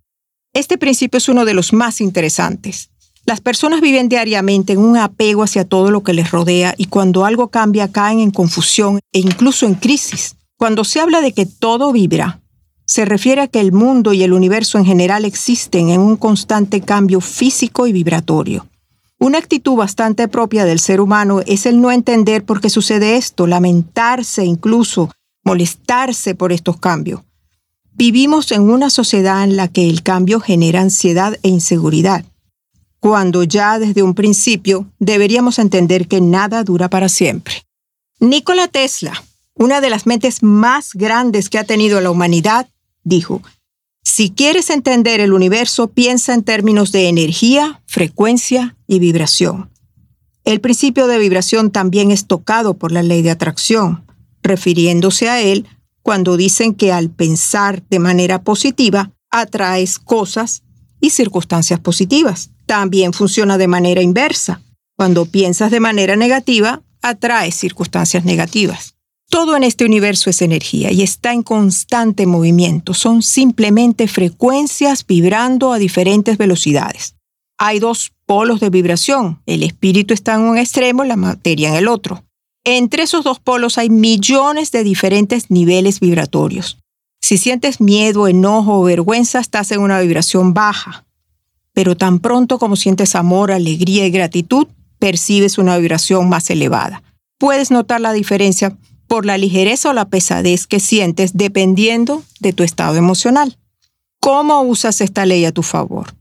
Este 0.53 0.79
principio 0.79 1.19
es 1.19 1.29
uno 1.29 1.45
de 1.45 1.53
los 1.53 1.71
más 1.71 2.01
interesantes. 2.01 2.89
Las 3.25 3.41
personas 3.41 3.79
viven 3.81 4.09
diariamente 4.09 4.73
en 4.73 4.79
un 4.79 4.97
apego 4.97 5.43
hacia 5.43 5.65
todo 5.65 5.91
lo 5.91 6.01
que 6.01 6.13
les 6.13 6.31
rodea 6.31 6.73
y 6.77 6.85
cuando 6.85 7.25
algo 7.25 7.49
cambia 7.49 7.91
caen 7.91 8.21
en 8.21 8.31
confusión 8.31 9.01
e 9.11 9.19
incluso 9.19 9.67
en 9.67 9.75
crisis. 9.75 10.35
Cuando 10.57 10.83
se 10.83 10.99
habla 10.99 11.21
de 11.21 11.33
que 11.33 11.45
todo 11.45 11.91
vibra, 11.91 12.41
se 12.85 13.05
refiere 13.05 13.41
a 13.41 13.47
que 13.47 13.59
el 13.59 13.71
mundo 13.71 14.13
y 14.13 14.23
el 14.23 14.33
universo 14.33 14.79
en 14.79 14.85
general 14.85 15.25
existen 15.25 15.89
en 15.89 16.01
un 16.01 16.17
constante 16.17 16.81
cambio 16.81 17.21
físico 17.21 17.85
y 17.85 17.93
vibratorio. 17.93 18.65
Una 19.21 19.38
actitud 19.38 19.75
bastante 19.75 20.29
propia 20.29 20.63
del 20.63 20.79
ser 20.79 21.01
humano 21.01 21.41
es 21.45 21.65
el 21.65 21.81
no 21.81 21.91
entender 21.91 22.45
por 22.45 22.61
qué 22.61 22.69
sucede 22.69 23.17
esto, 23.17 23.47
lamentarse 23.47 24.45
incluso, 24.45 25.11
molestarse 25.43 26.35
por 26.35 26.53
estos 26.53 26.77
cambios. 26.77 27.21
Vivimos 27.91 28.53
en 28.53 28.61
una 28.61 28.89
sociedad 28.89 29.43
en 29.43 29.57
la 29.57 29.67
que 29.67 29.89
el 29.89 30.03
cambio 30.03 30.39
genera 30.39 30.79
ansiedad 30.79 31.38
e 31.43 31.49
inseguridad, 31.49 32.23
cuando 33.01 33.43
ya 33.43 33.77
desde 33.77 34.03
un 34.03 34.13
principio 34.15 34.88
deberíamos 34.99 35.59
entender 35.59 36.07
que 36.07 36.21
nada 36.21 36.63
dura 36.63 36.89
para 36.89 37.09
siempre. 37.09 37.65
Nikola 38.21 38.69
Tesla, 38.69 39.21
una 39.53 39.81
de 39.81 39.89
las 39.89 40.05
mentes 40.05 40.43
más 40.43 40.93
grandes 40.93 41.49
que 41.49 41.59
ha 41.59 41.65
tenido 41.65 41.99
la 41.99 42.09
humanidad, 42.09 42.69
dijo, 43.03 43.41
si 44.03 44.32
quieres 44.32 44.70
entender 44.70 45.22
el 45.22 45.34
universo, 45.34 45.88
piensa 45.91 46.34
en 46.34 46.44
términos 46.44 46.91
de 46.91 47.08
energía, 47.08 47.82
frecuencia 47.86 48.75
y 48.88 49.00
vibración. 49.00 49.70
El 50.44 50.62
principio 50.62 51.08
de 51.08 51.20
vibración 51.20 51.72
también 51.72 52.12
es 52.12 52.27
tocado 52.27 52.74
por 52.74 52.91
la 52.91 53.03
ley 53.03 53.22
de 53.22 53.32
atracción, 53.32 54.06
refiriéndose 54.41 55.29
a 55.29 55.41
él 55.41 55.68
cuando 56.01 56.38
dicen 56.38 56.74
que 56.74 56.91
al 56.91 57.10
pensar 57.10 57.84
de 57.89 58.00
manera 58.00 58.41
positiva, 58.41 59.12
atraes 59.29 60.00
cosas 60.00 60.63
y 61.00 61.12
circunstancias 61.12 61.79
positivas. 61.79 62.50
También 62.65 63.13
funciona 63.13 63.58
de 63.58 63.68
manera 63.68 64.01
inversa. 64.01 64.62
Cuando 64.98 65.27
piensas 65.27 65.72
de 65.72 65.79
manera 65.79 66.15
negativa, 66.15 66.82
atraes 67.01 67.56
circunstancias 67.56 68.25
negativas. 68.25 68.96
Todo 69.29 69.55
en 69.55 69.63
este 69.63 69.86
universo 69.86 70.31
es 70.31 70.41
energía 70.41 70.91
y 70.91 71.03
está 71.03 71.33
en 71.33 71.43
constante 71.43 72.25
movimiento. 72.25 72.95
Son 72.95 73.21
simplemente 73.21 74.07
frecuencias 74.07 75.05
vibrando 75.05 75.71
a 75.71 75.77
diferentes 75.77 76.38
velocidades. 76.38 77.15
Hay 77.59 77.79
dos 77.79 78.12
polos 78.25 78.59
de 78.59 78.71
vibración. 78.71 79.41
El 79.45 79.62
espíritu 79.62 80.15
está 80.15 80.33
en 80.33 80.41
un 80.41 80.57
extremo, 80.57 81.03
la 81.03 81.15
materia 81.15 81.69
en 81.69 81.75
el 81.75 81.88
otro. 81.88 82.24
Entre 82.63 83.03
esos 83.03 83.24
dos 83.24 83.39
polos 83.39 83.77
hay 83.77 83.89
millones 83.91 84.71
de 84.71 84.83
diferentes 84.83 85.51
niveles 85.51 86.00
vibratorios. 86.00 86.79
Si 87.21 87.38
sientes 87.38 87.79
miedo, 87.79 88.27
enojo 88.27 88.79
o 88.79 88.83
vergüenza, 88.83 89.39
estás 89.39 89.71
en 89.71 89.81
una 89.81 90.00
vibración 90.00 90.55
baja. 90.55 91.05
Pero 91.74 91.95
tan 91.95 92.19
pronto 92.19 92.57
como 92.57 92.75
sientes 92.75 93.13
amor, 93.13 93.51
alegría 93.51 94.07
y 94.07 94.12
gratitud, 94.12 94.67
percibes 94.98 95.59
una 95.59 95.77
vibración 95.77 96.29
más 96.29 96.50
elevada. 96.50 97.03
Puedes 97.38 97.69
notar 97.71 98.01
la 98.01 98.12
diferencia 98.12 98.75
por 99.10 99.25
la 99.25 99.38
ligereza 99.38 99.89
o 99.89 99.94
la 99.94 100.06
pesadez 100.06 100.68
que 100.68 100.80
sientes 100.80 101.32
dependiendo 101.34 102.24
de 102.39 102.54
tu 102.54 102.63
estado 102.63 102.96
emocional. 102.96 103.58
¿Cómo 104.22 104.62
usas 104.62 105.01
esta 105.01 105.25
ley 105.25 105.44
a 105.46 105.51
tu 105.51 105.63
favor? 105.63 106.13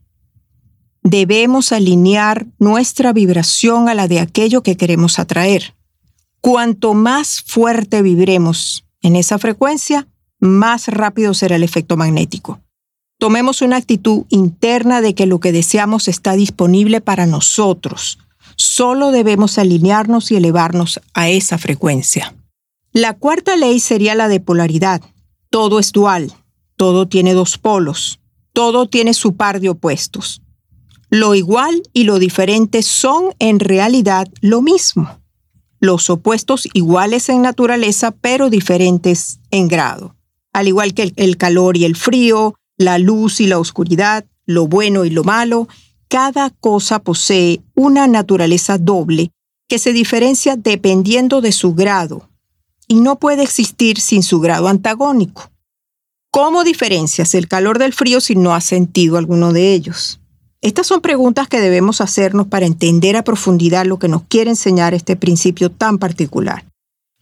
Debemos 1.02 1.70
alinear 1.70 2.46
nuestra 2.58 3.12
vibración 3.12 3.88
a 3.88 3.94
la 3.94 4.08
de 4.08 4.20
aquello 4.20 4.62
que 4.62 4.76
queremos 4.76 5.18
atraer. 5.18 5.74
Cuanto 6.40 6.94
más 6.94 7.42
fuerte 7.42 8.00
vibremos 8.02 8.84
en 9.02 9.16
esa 9.16 9.38
frecuencia, 9.38 10.08
más 10.40 10.88
rápido 10.88 11.34
será 11.34 11.56
el 11.56 11.64
efecto 11.64 11.96
magnético. 11.96 12.60
Tomemos 13.18 13.60
una 13.60 13.76
actitud 13.76 14.24
interna 14.30 15.02
de 15.02 15.14
que 15.14 15.26
lo 15.26 15.40
que 15.40 15.52
deseamos 15.52 16.08
está 16.08 16.32
disponible 16.34 17.00
para 17.00 17.26
nosotros. 17.26 18.18
Solo 18.56 19.10
debemos 19.10 19.58
alinearnos 19.58 20.30
y 20.30 20.36
elevarnos 20.36 21.00
a 21.12 21.28
esa 21.28 21.58
frecuencia. 21.58 22.34
La 22.98 23.14
cuarta 23.14 23.54
ley 23.54 23.78
sería 23.78 24.16
la 24.16 24.26
de 24.26 24.40
polaridad. 24.40 25.00
Todo 25.50 25.78
es 25.78 25.92
dual, 25.92 26.32
todo 26.76 27.06
tiene 27.06 27.32
dos 27.32 27.56
polos, 27.56 28.18
todo 28.52 28.88
tiene 28.88 29.14
su 29.14 29.36
par 29.36 29.60
de 29.60 29.68
opuestos. 29.68 30.42
Lo 31.08 31.36
igual 31.36 31.80
y 31.92 32.02
lo 32.02 32.18
diferente 32.18 32.82
son 32.82 33.36
en 33.38 33.60
realidad 33.60 34.26
lo 34.40 34.62
mismo. 34.62 35.20
Los 35.78 36.10
opuestos 36.10 36.66
iguales 36.72 37.28
en 37.28 37.40
naturaleza 37.40 38.10
pero 38.10 38.50
diferentes 38.50 39.38
en 39.52 39.68
grado. 39.68 40.16
Al 40.52 40.66
igual 40.66 40.92
que 40.92 41.12
el 41.14 41.36
calor 41.36 41.76
y 41.76 41.84
el 41.84 41.94
frío, 41.94 42.56
la 42.78 42.98
luz 42.98 43.40
y 43.40 43.46
la 43.46 43.60
oscuridad, 43.60 44.26
lo 44.44 44.66
bueno 44.66 45.04
y 45.04 45.10
lo 45.10 45.22
malo, 45.22 45.68
cada 46.08 46.50
cosa 46.50 46.98
posee 46.98 47.60
una 47.76 48.08
naturaleza 48.08 48.76
doble 48.76 49.30
que 49.68 49.78
se 49.78 49.92
diferencia 49.92 50.56
dependiendo 50.56 51.40
de 51.40 51.52
su 51.52 51.76
grado, 51.76 52.28
y 52.88 53.00
no 53.00 53.18
puede 53.18 53.42
existir 53.42 54.00
sin 54.00 54.22
su 54.22 54.40
grado 54.40 54.66
antagónico. 54.68 55.50
¿Cómo 56.30 56.64
diferencias 56.64 57.34
el 57.34 57.48
calor 57.48 57.78
del 57.78 57.92
frío 57.92 58.20
si 58.20 58.34
no 58.34 58.54
has 58.54 58.64
sentido 58.64 59.16
alguno 59.16 59.52
de 59.52 59.72
ellos? 59.74 60.20
Estas 60.60 60.86
son 60.88 61.00
preguntas 61.00 61.46
que 61.46 61.60
debemos 61.60 62.00
hacernos 62.00 62.48
para 62.48 62.66
entender 62.66 63.16
a 63.16 63.22
profundidad 63.22 63.86
lo 63.86 63.98
que 63.98 64.08
nos 64.08 64.22
quiere 64.24 64.50
enseñar 64.50 64.92
este 64.92 65.14
principio 65.14 65.70
tan 65.70 65.98
particular. 65.98 66.64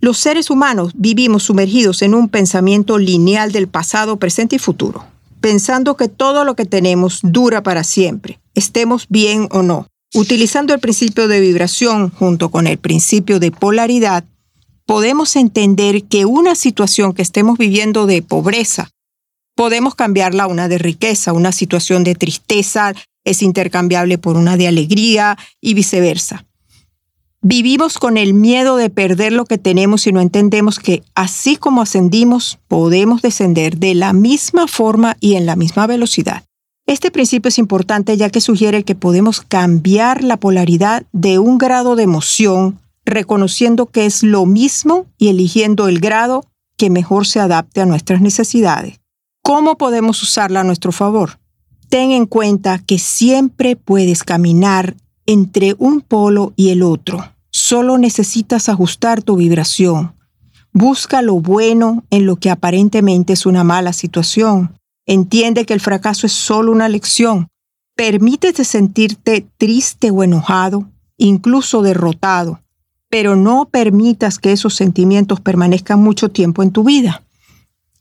Los 0.00 0.18
seres 0.18 0.50
humanos 0.50 0.92
vivimos 0.94 1.44
sumergidos 1.44 2.02
en 2.02 2.14
un 2.14 2.28
pensamiento 2.28 2.98
lineal 2.98 3.52
del 3.52 3.68
pasado, 3.68 4.16
presente 4.18 4.56
y 4.56 4.58
futuro, 4.58 5.04
pensando 5.40 5.96
que 5.96 6.08
todo 6.08 6.44
lo 6.44 6.54
que 6.56 6.64
tenemos 6.64 7.20
dura 7.22 7.62
para 7.62 7.84
siempre, 7.84 8.40
estemos 8.54 9.06
bien 9.08 9.48
o 9.50 9.62
no. 9.62 9.86
Utilizando 10.14 10.72
el 10.72 10.80
principio 10.80 11.28
de 11.28 11.40
vibración 11.40 12.10
junto 12.10 12.50
con 12.50 12.66
el 12.66 12.78
principio 12.78 13.38
de 13.38 13.50
polaridad, 13.50 14.24
podemos 14.86 15.36
entender 15.36 16.04
que 16.04 16.24
una 16.24 16.54
situación 16.54 17.12
que 17.12 17.22
estemos 17.22 17.58
viviendo 17.58 18.06
de 18.06 18.22
pobreza, 18.22 18.90
podemos 19.56 19.94
cambiarla 19.94 20.44
a 20.44 20.46
una 20.46 20.68
de 20.68 20.78
riqueza, 20.78 21.32
una 21.32 21.52
situación 21.52 22.04
de 22.04 22.14
tristeza 22.14 22.94
es 23.24 23.42
intercambiable 23.42 24.18
por 24.18 24.36
una 24.36 24.56
de 24.56 24.68
alegría 24.68 25.36
y 25.60 25.74
viceversa. 25.74 26.46
Vivimos 27.42 27.98
con 27.98 28.16
el 28.16 28.34
miedo 28.34 28.76
de 28.76 28.90
perder 28.90 29.32
lo 29.32 29.44
que 29.44 29.58
tenemos 29.58 30.06
y 30.06 30.12
no 30.12 30.20
entendemos 30.20 30.78
que 30.78 31.02
así 31.14 31.56
como 31.56 31.82
ascendimos, 31.82 32.58
podemos 32.66 33.22
descender 33.22 33.78
de 33.78 33.94
la 33.94 34.12
misma 34.12 34.66
forma 34.66 35.16
y 35.20 35.34
en 35.34 35.46
la 35.46 35.56
misma 35.56 35.86
velocidad. 35.86 36.44
Este 36.86 37.10
principio 37.10 37.48
es 37.48 37.58
importante 37.58 38.16
ya 38.16 38.30
que 38.30 38.40
sugiere 38.40 38.84
que 38.84 38.94
podemos 38.94 39.40
cambiar 39.40 40.22
la 40.22 40.36
polaridad 40.36 41.04
de 41.12 41.38
un 41.38 41.58
grado 41.58 41.96
de 41.96 42.04
emoción 42.04 42.78
reconociendo 43.06 43.86
que 43.86 44.04
es 44.04 44.22
lo 44.22 44.44
mismo 44.44 45.06
y 45.16 45.28
eligiendo 45.28 45.88
el 45.88 46.00
grado 46.00 46.44
que 46.76 46.90
mejor 46.90 47.26
se 47.26 47.40
adapte 47.40 47.80
a 47.80 47.86
nuestras 47.86 48.20
necesidades. 48.20 49.00
¿Cómo 49.42 49.78
podemos 49.78 50.22
usarla 50.22 50.60
a 50.60 50.64
nuestro 50.64 50.92
favor? 50.92 51.38
Ten 51.88 52.10
en 52.10 52.26
cuenta 52.26 52.80
que 52.80 52.98
siempre 52.98 53.76
puedes 53.76 54.24
caminar 54.24 54.96
entre 55.24 55.76
un 55.78 56.00
polo 56.00 56.52
y 56.56 56.70
el 56.70 56.82
otro. 56.82 57.32
Solo 57.50 57.96
necesitas 57.96 58.68
ajustar 58.68 59.22
tu 59.22 59.36
vibración. 59.36 60.14
Busca 60.72 61.22
lo 61.22 61.40
bueno 61.40 62.04
en 62.10 62.26
lo 62.26 62.36
que 62.36 62.50
aparentemente 62.50 63.32
es 63.32 63.46
una 63.46 63.64
mala 63.64 63.92
situación. 63.92 64.76
Entiende 65.06 65.64
que 65.64 65.72
el 65.72 65.80
fracaso 65.80 66.26
es 66.26 66.32
solo 66.32 66.72
una 66.72 66.88
lección. 66.88 67.48
Permítete 67.94 68.64
sentirte 68.64 69.46
triste 69.56 70.10
o 70.10 70.22
enojado, 70.22 70.90
incluso 71.16 71.80
derrotado, 71.80 72.60
pero 73.08 73.36
no 73.36 73.68
permitas 73.70 74.38
que 74.38 74.52
esos 74.52 74.74
sentimientos 74.74 75.40
permanezcan 75.40 76.00
mucho 76.00 76.28
tiempo 76.30 76.62
en 76.62 76.72
tu 76.72 76.84
vida. 76.84 77.22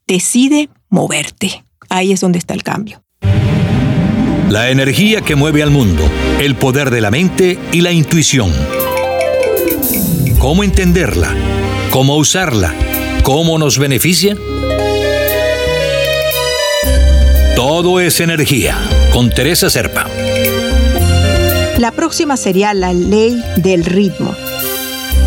Decide 0.07 0.69
moverte. 0.89 1.63
Ahí 1.89 2.11
es 2.11 2.21
donde 2.21 2.39
está 2.39 2.53
el 2.53 2.63
cambio. 2.63 3.01
La 4.49 4.69
energía 4.69 5.21
que 5.21 5.35
mueve 5.35 5.63
al 5.63 5.71
mundo, 5.71 6.03
el 6.39 6.55
poder 6.55 6.91
de 6.91 7.01
la 7.01 7.11
mente 7.11 7.59
y 7.71 7.81
la 7.81 7.91
intuición. 7.91 8.51
¿Cómo 10.39 10.63
entenderla? 10.63 11.33
¿Cómo 11.89 12.17
usarla? 12.17 12.73
¿Cómo 13.23 13.57
nos 13.57 13.79
beneficia? 13.79 14.37
Todo 17.55 17.99
es 17.99 18.19
energía, 18.19 18.77
con 19.11 19.31
Teresa 19.31 19.71
Serpa. 19.71 20.07
La 21.79 21.91
próxima 21.91 22.37
sería 22.37 22.73
la 22.75 22.93
ley 22.93 23.41
del 23.57 23.83
ritmo. 23.83 24.35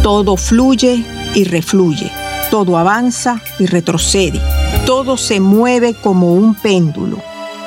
Todo 0.03 0.37
fluye 0.37 1.05
y 1.35 1.45
refluye, 1.45 2.11
todo 2.51 2.79
avanza 2.79 3.43
y 3.59 3.67
retrocede, 3.67 4.41
todo 4.87 5.17
se 5.17 5.41
mueve 5.41 5.95
como 5.95 6.35
un 6.35 6.55
péndulo. 6.55 7.19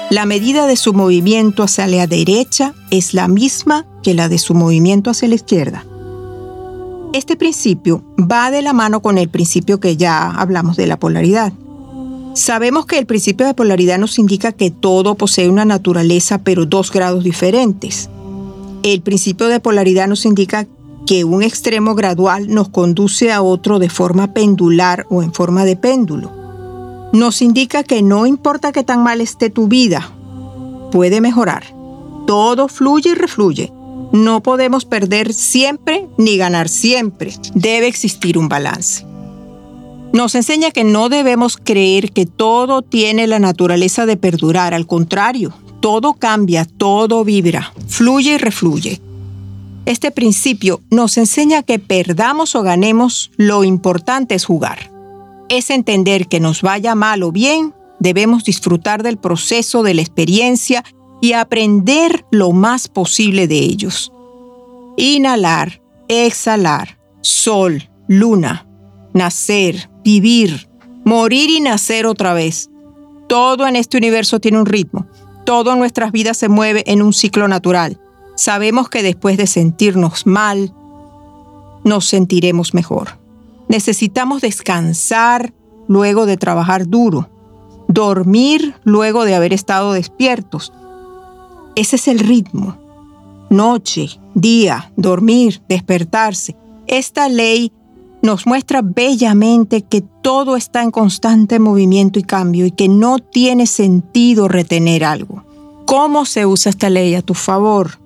La 0.10 0.26
medida 0.26 0.66
de 0.66 0.76
su 0.76 0.94
movimiento 0.94 1.62
hacia 1.64 1.88
la 1.88 2.08
derecha 2.08 2.74
es 2.90 3.14
la 3.14 3.28
misma 3.28 3.86
que 4.02 4.14
la 4.14 4.30
de 4.30 4.38
su 4.38 4.54
movimiento 4.54 5.10
hacia 5.10 5.28
la 5.28 5.36
izquierda. 5.36 5.86
Este 7.14 7.36
principio 7.36 8.02
va 8.18 8.50
de 8.50 8.62
la 8.62 8.72
mano 8.72 9.02
con 9.02 9.18
el 9.18 9.28
principio 9.28 9.82
que 9.82 9.98
ya 9.98 10.32
hablamos 10.32 10.78
de 10.78 10.88
la 10.88 10.98
polaridad. 10.98 11.52
Sabemos 12.34 12.86
que 12.86 12.98
el 12.98 13.06
principio 13.06 13.46
de 13.46 13.54
polaridad 13.54 14.00
nos 14.00 14.18
indica 14.18 14.54
que 14.54 14.72
todo 14.72 15.16
posee 15.16 15.50
una 15.50 15.66
naturaleza 15.66 16.38
pero 16.38 16.66
dos 16.66 16.92
grados 16.92 17.26
diferentes. 17.26 18.10
El 18.84 19.02
principio 19.02 19.48
de 19.48 19.60
polaridad 19.60 20.08
nos 20.08 20.26
indica 20.26 20.66
que 21.06 21.24
un 21.24 21.44
extremo 21.44 21.96
gradual 21.96 22.48
nos 22.48 22.70
conduce 22.70 23.32
a 23.32 23.42
otro 23.42 23.80
de 23.80 23.90
forma 23.90 24.34
pendular 24.34 25.06
o 25.10 25.24
en 25.24 25.34
forma 25.34 25.66
de 25.66 25.76
péndulo. 25.76 26.32
Nos 27.14 27.42
indica 27.42 27.84
que 27.84 28.02
no 28.02 28.26
importa 28.26 28.72
qué 28.72 28.84
tan 28.84 29.04
mal 29.04 29.22
esté 29.22 29.50
tu 29.50 29.68
vida, 29.68 30.12
puede 30.92 31.22
mejorar. 31.22 31.64
Todo 32.28 32.68
fluye 32.68 33.12
y 33.12 33.16
refluye. 33.16 33.74
No 34.14 34.42
podemos 34.44 34.86
perder 34.86 35.34
siempre 35.34 36.08
ni 36.18 36.38
ganar 36.38 36.70
siempre. 36.70 37.34
Debe 37.54 37.88
existir 37.88 38.38
un 38.38 38.50
balance 38.50 39.06
nos 40.14 40.36
enseña 40.36 40.72
que 40.72 40.84
no 40.84 41.10
debemos 41.10 41.58
creer 41.58 42.12
que 42.12 42.26
todo 42.26 42.82
tiene 42.82 43.28
la 43.28 43.40
naturaleza 43.40 44.06
de 44.06 44.18
perdurar, 44.18 44.74
al 44.74 44.86
contrario, 44.86 45.54
todo 45.80 46.14
cambia, 46.14 46.66
todo 46.66 47.24
vibra, 47.24 47.74
fluye 47.88 48.34
y 48.34 48.38
refluye. 48.38 49.02
Este 49.92 50.10
principio 50.10 50.80
nos 50.90 51.18
enseña 51.18 51.64
que 51.64 51.78
perdamos 51.78 52.56
o 52.56 52.64
ganemos, 52.64 53.30
lo 53.36 53.66
importante 53.66 54.36
es 54.36 54.46
jugar. 54.46 54.90
Es 55.50 55.70
entender 55.70 56.30
que 56.30 56.40
nos 56.40 56.62
vaya 56.62 56.96
mal 56.96 57.24
o 57.24 57.34
bien, 57.34 57.74
debemos 58.00 58.46
disfrutar 58.46 59.04
del 59.04 59.18
proceso, 59.18 59.84
de 59.84 59.94
la 59.94 60.02
experiencia 60.02 60.86
y 61.20 61.34
aprender 61.34 62.26
lo 62.32 62.54
más 62.54 62.88
posible 62.88 63.50
de 63.50 63.58
ellos. 63.58 64.14
Inhalar, 64.96 65.82
exhalar, 66.08 66.98
sol, 67.20 67.90
luna, 68.08 68.66
nacer, 69.14 69.90
vivir, 70.06 70.70
morir 71.04 71.50
y 71.50 71.60
nacer 71.60 72.06
otra 72.06 72.34
vez. 72.34 72.70
Todo 73.28 73.68
en 73.68 73.76
este 73.76 73.98
universo 73.98 74.40
tiene 74.40 74.58
un 74.58 74.68
ritmo. 74.68 75.06
Todo 75.46 75.76
nuestras 75.76 76.14
vidas 76.14 76.38
se 76.38 76.48
mueve 76.48 76.86
en 76.88 77.02
un 77.02 77.12
ciclo 77.12 77.50
natural. 77.50 78.00
Sabemos 78.42 78.90
que 78.90 79.04
después 79.04 79.38
de 79.38 79.46
sentirnos 79.46 80.26
mal, 80.26 80.74
nos 81.84 82.08
sentiremos 82.08 82.74
mejor. 82.74 83.20
Necesitamos 83.68 84.42
descansar 84.42 85.54
luego 85.88 86.26
de 86.26 86.38
trabajar 86.38 86.88
duro, 86.88 87.30
dormir 87.88 88.74
luego 88.84 89.26
de 89.26 89.36
haber 89.36 89.54
estado 89.54 89.94
despiertos. 89.94 90.74
Ese 91.76 91.98
es 91.98 92.08
el 92.08 92.18
ritmo. 92.18 92.80
Noche, 93.52 94.08
día, 94.34 94.92
dormir, 94.98 95.62
despertarse. 95.70 96.56
Esta 96.88 97.30
ley 97.30 97.72
nos 98.24 98.48
muestra 98.48 98.82
bellamente 98.82 99.84
que 99.84 100.02
todo 100.02 100.56
está 100.56 100.82
en 100.82 100.90
constante 100.90 101.60
movimiento 101.60 102.18
y 102.18 102.24
cambio 102.24 102.66
y 102.66 102.72
que 102.72 102.88
no 102.90 103.20
tiene 103.20 103.68
sentido 103.68 104.48
retener 104.48 105.04
algo. 105.04 105.44
¿Cómo 105.86 106.26
se 106.26 106.48
usa 106.48 106.72
esta 106.72 106.90
ley 106.90 107.14
a 107.14 107.22
tu 107.22 107.36
favor? 107.36 108.01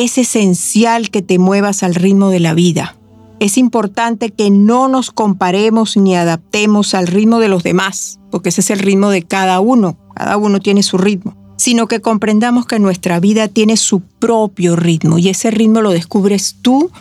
Es 0.00 0.16
esencial 0.16 1.10
que 1.10 1.22
te 1.22 1.40
muevas 1.40 1.82
al 1.82 1.96
ritmo 1.96 2.30
de 2.30 2.38
la 2.38 2.54
vida. 2.54 2.94
Es 3.40 3.58
importante 3.58 4.30
que 4.30 4.48
no 4.48 4.86
nos 4.86 5.10
comparemos 5.10 5.96
ni 5.96 6.14
adaptemos 6.14 6.94
al 6.94 7.08
ritmo 7.08 7.40
de 7.40 7.48
los 7.48 7.64
demás, 7.64 8.20
porque 8.30 8.50
ese 8.50 8.60
es 8.60 8.70
el 8.70 8.78
ritmo 8.78 9.10
de 9.10 9.24
cada 9.24 9.58
uno, 9.58 9.98
cada 10.14 10.36
uno 10.36 10.60
tiene 10.60 10.84
su 10.84 10.98
ritmo, 10.98 11.36
sino 11.56 11.88
que 11.88 12.00
comprendamos 12.00 12.64
que 12.64 12.78
nuestra 12.78 13.18
vida 13.18 13.48
tiene 13.48 13.76
su 13.76 13.98
propio 13.98 14.76
ritmo 14.76 15.18
y 15.18 15.30
ese 15.30 15.50
ritmo 15.50 15.80
lo 15.80 15.90
descubres 15.90 16.58
tú 16.62 16.92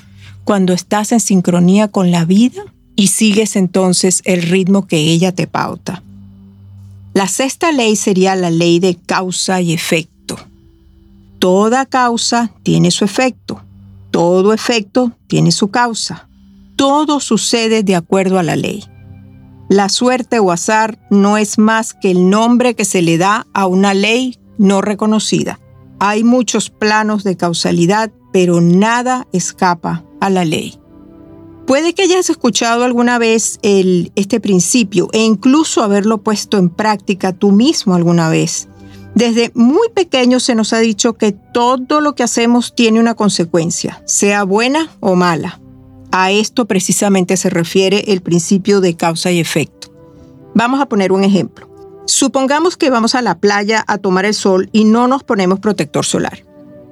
cuando 0.44 0.74
estás 0.74 1.12
en 1.12 1.20
sincronía 1.20 1.90
con 1.90 2.10
la 2.10 2.26
vida 2.26 2.64
y 2.96 3.10
sigues 3.10 3.56
entonces 3.56 4.24
el 4.26 4.42
ritmo 4.42 4.88
que 4.88 4.98
ella 4.98 5.32
te 5.32 5.46
pauta. 5.46 6.02
La 7.14 7.28
sexta 7.28 7.72
ley 7.72 7.96
sería 7.96 8.36
la 8.36 8.50
ley 8.50 8.80
de 8.80 8.96
causa 8.96 9.62
y 9.62 9.74
efecto. 9.74 10.17
Toda 11.40 11.86
causa 11.86 12.52
tiene 12.64 12.92
su 12.92 13.06
efecto, 13.06 13.62
todo 14.12 14.54
efecto 14.54 15.12
tiene 15.28 15.52
su 15.52 15.70
causa. 15.70 16.28
Todo 16.76 17.20
sucede 17.20 17.84
de 17.84 17.96
acuerdo 17.96 18.40
a 18.40 18.44
la 18.44 18.56
ley. 18.56 18.84
La 19.70 19.90
suerte 19.90 20.40
o 20.40 20.52
azar 20.52 20.98
no 21.10 21.38
es 21.38 21.58
más 21.58 21.94
que 21.94 22.12
el 22.12 22.30
nombre 22.30 22.76
que 22.76 22.86
se 22.86 23.02
le 23.02 23.18
da 23.18 23.46
a 23.54 23.68
una 23.68 23.94
ley 23.94 24.40
no 24.58 24.82
reconocida. 24.82 25.60
Hay 26.00 26.24
muchos 26.24 26.70
planos 26.70 27.24
de 27.24 27.36
causalidad, 27.36 28.12
pero 28.32 28.62
nada 28.62 29.28
escapa 29.34 30.04
a 30.20 30.30
la 30.30 30.46
ley. 30.46 30.80
Puede 31.66 31.94
que 31.94 32.04
hayas 32.04 32.30
escuchado 32.30 32.86
alguna 32.86 33.18
vez 33.18 33.60
este 33.62 34.40
principio 34.40 35.10
e 35.12 35.20
incluso 35.20 35.84
haberlo 35.84 36.20
puesto 36.20 36.58
en 36.58 36.70
práctica 36.70 37.34
tú 37.34 37.52
mismo 37.52 37.94
alguna 37.94 38.30
vez. 38.30 38.70
Desde 39.18 39.52
muy 39.56 39.90
pequeño 39.96 40.40
se 40.40 40.54
nos 40.54 40.74
ha 40.74 40.78
dicho 40.78 41.14
que 41.14 41.32
todo 41.32 42.02
lo 42.02 42.14
que 42.14 42.22
hacemos 42.22 42.76
tiene 42.76 43.00
una 43.00 43.16
consecuencia, 43.16 44.00
sea 44.06 44.44
buena 44.44 44.92
o 45.00 45.16
mala. 45.16 45.60
A 46.12 46.30
esto 46.30 46.66
precisamente 46.66 47.36
se 47.36 47.50
refiere 47.50 48.12
el 48.12 48.22
principio 48.22 48.80
de 48.80 48.96
causa 48.96 49.32
y 49.32 49.40
efecto. 49.40 49.92
Vamos 50.54 50.80
a 50.82 50.86
poner 50.86 51.12
un 51.12 51.24
ejemplo. 51.24 51.68
Supongamos 52.06 52.78
que 52.78 52.92
vamos 52.92 53.16
a 53.16 53.24
la 53.24 53.40
playa 53.40 53.84
a 53.88 53.98
tomar 53.98 54.26
el 54.26 54.36
sol 54.36 54.70
y 54.72 54.84
no 54.84 55.08
nos 55.08 55.24
ponemos 55.24 55.60
protector 55.60 56.06
solar. 56.06 56.46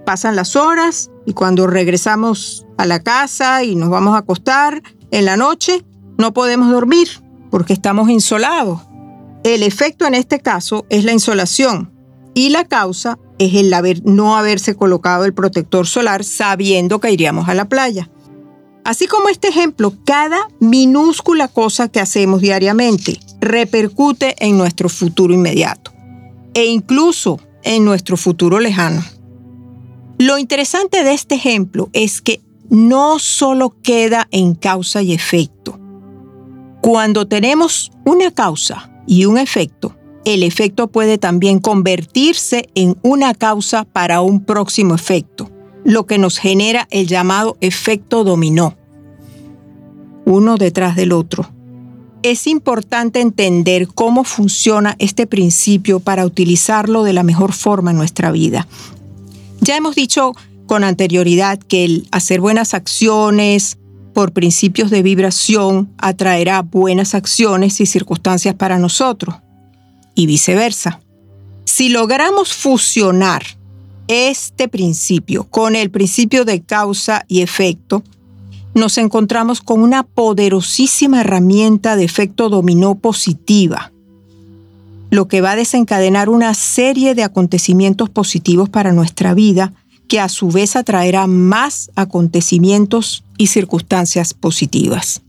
Pasan 0.04 0.36
las 0.36 0.56
horas 0.56 1.12
y 1.28 1.34
cuando 1.34 1.68
regresamos 1.68 2.66
a 2.80 2.88
la 2.88 3.04
casa 3.04 3.64
y 3.64 3.76
nos 3.76 3.90
vamos 3.90 4.16
a 4.16 4.20
acostar 4.20 4.82
en 5.12 5.26
la 5.26 5.38
noche, 5.38 5.86
no 6.18 6.34
podemos 6.34 6.72
dormir 6.72 7.08
porque 7.52 7.74
estamos 7.74 8.10
insolados. 8.10 8.82
El 9.44 9.62
efecto 9.62 10.08
en 10.08 10.16
este 10.16 10.40
caso 10.40 10.88
es 10.90 11.04
la 11.04 11.14
insolación 11.14 11.94
y 12.36 12.50
la 12.50 12.66
causa 12.66 13.18
es 13.40 13.56
el 13.56 13.74
haber, 13.74 14.06
no 14.06 14.36
haberse 14.36 14.76
colocado 14.76 15.26
el 15.26 15.34
protector 15.34 15.88
solar 15.88 16.24
sabiendo 16.24 17.00
que 17.00 17.12
iríamos 17.12 17.50
a 17.50 17.56
la 17.56 17.68
playa. 17.68 18.12
Así 18.84 19.08
como 19.08 19.30
este 19.30 19.48
ejemplo, 19.48 19.94
cada 20.06 20.38
minúscula 20.60 21.48
cosa 21.48 21.88
que 21.88 22.00
hacemos 22.00 22.42
diariamente 22.42 23.20
repercute 23.42 24.36
en 24.38 24.58
nuestro 24.58 24.90
futuro 24.90 25.34
inmediato 25.34 25.92
e 26.54 26.66
incluso 26.66 27.40
en 27.64 27.84
nuestro 27.84 28.16
futuro 28.16 28.60
lejano. 28.60 29.04
Lo 30.20 30.38
interesante 30.38 31.04
de 31.04 31.14
este 31.14 31.36
ejemplo 31.36 31.90
es 31.94 32.22
que 32.22 32.42
no 32.70 33.18
solo 33.18 33.76
queda 33.82 34.28
en 34.32 34.56
causa 34.56 35.02
y 35.02 35.14
efecto. 35.14 35.80
Cuando 36.82 37.28
tenemos 37.28 37.92
una 38.06 38.32
causa 38.32 38.92
y 39.08 39.26
un 39.26 39.38
efecto, 39.38 39.96
el 40.26 40.42
efecto 40.42 40.88
puede 40.88 41.18
también 41.18 41.60
convertirse 41.60 42.70
en 42.74 42.98
una 43.04 43.34
causa 43.34 43.86
para 43.86 44.22
un 44.22 44.44
próximo 44.44 44.96
efecto, 44.96 45.50
lo 45.84 46.08
que 46.08 46.18
nos 46.18 46.40
genera 46.40 46.88
el 46.90 47.08
llamado 47.08 47.58
efecto 47.62 48.24
dominó, 48.24 48.76
uno 50.26 50.58
detrás 50.58 50.96
del 50.96 51.12
otro. 51.12 51.50
Es 52.24 52.48
importante 52.48 53.22
entender 53.22 53.88
cómo 53.88 54.24
funciona 54.24 54.96
este 54.98 55.28
principio 55.28 56.00
para 56.00 56.26
utilizarlo 56.26 57.04
de 57.04 57.14
la 57.14 57.22
mejor 57.22 57.54
forma 57.54 57.92
en 57.92 57.98
nuestra 57.98 58.32
vida. 58.32 58.68
Ya 59.62 59.78
hemos 59.78 59.96
dicho 59.96 60.34
con 60.66 60.84
anterioridad 60.84 61.60
que 61.60 61.86
el 61.86 62.08
hacer 62.12 62.42
buenas 62.42 62.74
acciones 62.74 63.78
por 64.16 64.32
principios 64.32 64.90
de 64.90 65.04
vibración 65.04 65.94
atraerá 66.00 66.64
buenas 66.64 67.14
acciones 67.14 67.80
y 67.80 67.86
circunstancias 67.86 68.56
para 68.56 68.80
nosotros, 68.80 69.36
y 70.16 70.26
viceversa. 70.26 71.02
Si 71.66 71.90
logramos 71.90 72.54
fusionar 72.54 73.44
este 74.08 74.68
principio 74.68 75.46
con 75.46 75.76
el 75.76 75.92
principio 75.92 76.46
de 76.46 76.62
causa 76.62 77.26
y 77.28 77.42
efecto, 77.42 78.04
nos 78.74 78.98
encontramos 78.98 79.62
con 79.62 79.82
una 79.82 80.04
poderosísima 80.04 81.22
herramienta 81.22 81.96
de 81.96 82.04
efecto 82.04 82.50
dominó 82.50 82.96
positiva, 82.96 83.92
lo 85.10 85.28
que 85.28 85.42
va 85.42 85.52
a 85.52 85.56
desencadenar 85.56 86.30
una 86.30 86.54
serie 86.54 87.16
de 87.16 87.24
acontecimientos 87.24 88.10
positivos 88.10 88.70
para 88.70 88.92
nuestra 88.92 89.34
vida, 89.34 89.74
que 90.08 90.20
a 90.20 90.30
su 90.30 90.50
vez 90.50 90.76
atraerá 90.76 91.26
más 91.26 91.90
acontecimientos 91.96 93.24
y 93.38 93.48
circunstancias 93.48 94.34
positivas. 94.34 95.22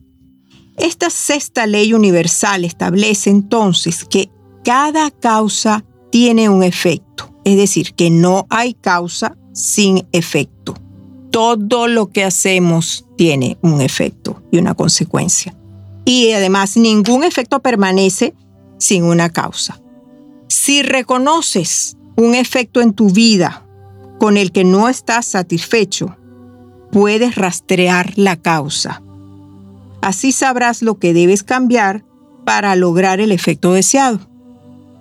Esta 0.76 1.08
sexta 1.08 1.66
ley 1.66 1.94
universal 1.94 2.64
establece 2.64 3.30
entonces 3.30 4.04
que 4.04 4.28
cada 4.66 5.12
causa 5.12 5.84
tiene 6.10 6.48
un 6.48 6.64
efecto, 6.64 7.32
es 7.44 7.56
decir, 7.56 7.94
que 7.94 8.10
no 8.10 8.48
hay 8.50 8.74
causa 8.74 9.36
sin 9.52 10.08
efecto. 10.10 10.74
Todo 11.30 11.86
lo 11.86 12.08
que 12.08 12.24
hacemos 12.24 13.06
tiene 13.16 13.58
un 13.62 13.80
efecto 13.80 14.42
y 14.50 14.58
una 14.58 14.74
consecuencia. 14.74 15.54
Y 16.04 16.32
además 16.32 16.76
ningún 16.76 17.22
efecto 17.22 17.62
permanece 17.62 18.34
sin 18.76 19.04
una 19.04 19.30
causa. 19.30 19.80
Si 20.48 20.82
reconoces 20.82 21.96
un 22.16 22.34
efecto 22.34 22.80
en 22.80 22.92
tu 22.92 23.10
vida 23.10 23.64
con 24.18 24.36
el 24.36 24.50
que 24.50 24.64
no 24.64 24.88
estás 24.88 25.26
satisfecho, 25.26 26.16
puedes 26.90 27.36
rastrear 27.36 28.14
la 28.16 28.34
causa. 28.34 29.00
Así 30.00 30.32
sabrás 30.32 30.82
lo 30.82 30.98
que 30.98 31.14
debes 31.14 31.44
cambiar 31.44 32.04
para 32.44 32.74
lograr 32.74 33.20
el 33.20 33.30
efecto 33.30 33.72
deseado. 33.72 34.18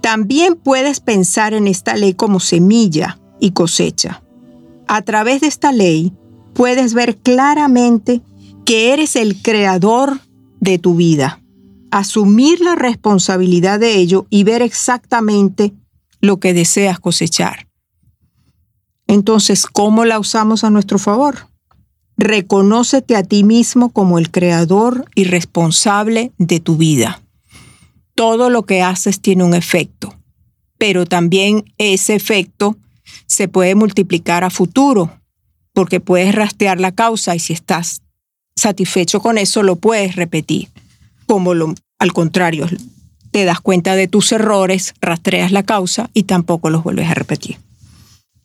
También 0.05 0.53
puedes 0.53 0.99
pensar 0.99 1.55
en 1.55 1.65
esta 1.65 1.95
ley 1.95 2.13
como 2.13 2.39
semilla 2.39 3.19
y 3.39 3.53
cosecha. 3.53 4.21
A 4.87 5.01
través 5.01 5.41
de 5.41 5.47
esta 5.47 5.71
ley 5.71 6.13
puedes 6.53 6.93
ver 6.93 7.17
claramente 7.17 8.21
que 8.65 8.93
eres 8.93 9.15
el 9.15 9.41
creador 9.41 10.19
de 10.59 10.77
tu 10.77 10.93
vida, 10.93 11.41
asumir 11.89 12.61
la 12.61 12.75
responsabilidad 12.75 13.79
de 13.79 13.95
ello 13.95 14.27
y 14.29 14.43
ver 14.43 14.61
exactamente 14.61 15.73
lo 16.21 16.39
que 16.39 16.53
deseas 16.53 16.99
cosechar. 16.99 17.67
Entonces, 19.07 19.65
¿cómo 19.65 20.05
la 20.05 20.19
usamos 20.19 20.63
a 20.63 20.69
nuestro 20.69 20.99
favor? 20.99 21.47
Reconócete 22.15 23.15
a 23.15 23.23
ti 23.23 23.43
mismo 23.43 23.89
como 23.89 24.19
el 24.19 24.29
creador 24.29 25.09
y 25.15 25.23
responsable 25.23 26.31
de 26.37 26.59
tu 26.59 26.77
vida. 26.77 27.24
Todo 28.15 28.49
lo 28.49 28.63
que 28.63 28.82
haces 28.82 29.21
tiene 29.21 29.43
un 29.43 29.54
efecto, 29.54 30.15
pero 30.78 31.06
también 31.06 31.73
ese 31.78 32.15
efecto 32.15 32.78
se 33.28 33.47
puede 33.47 33.75
multiplicar 33.75 34.43
a 34.43 34.49
futuro, 34.49 35.19
porque 35.73 35.99
puedes 35.99 36.34
rastrear 36.34 36.80
la 36.80 36.93
causa 36.93 37.36
y 37.36 37.39
si 37.39 37.54
estás 37.54 38.01
satisfecho 38.56 39.19
con 39.19 39.38
eso, 39.38 39.63
lo 39.63 39.75
puedes 39.75 40.15
repetir. 40.15 40.69
Como 41.28 41.54
lo, 41.54 41.75
al 41.99 42.13
contrario, 42.13 42.67
te 43.32 43.43
das 43.43 43.60
cuenta 43.60 43.95
de 43.95 44.08
tus 44.08 44.32
errores, 44.32 44.93
rastreas 45.01 45.51
la 45.51 45.63
causa 45.63 46.10
y 46.13 46.23
tampoco 46.23 46.69
los 46.69 46.84
vuelves 46.84 47.10
a 47.10 47.13
repetir. 47.13 47.58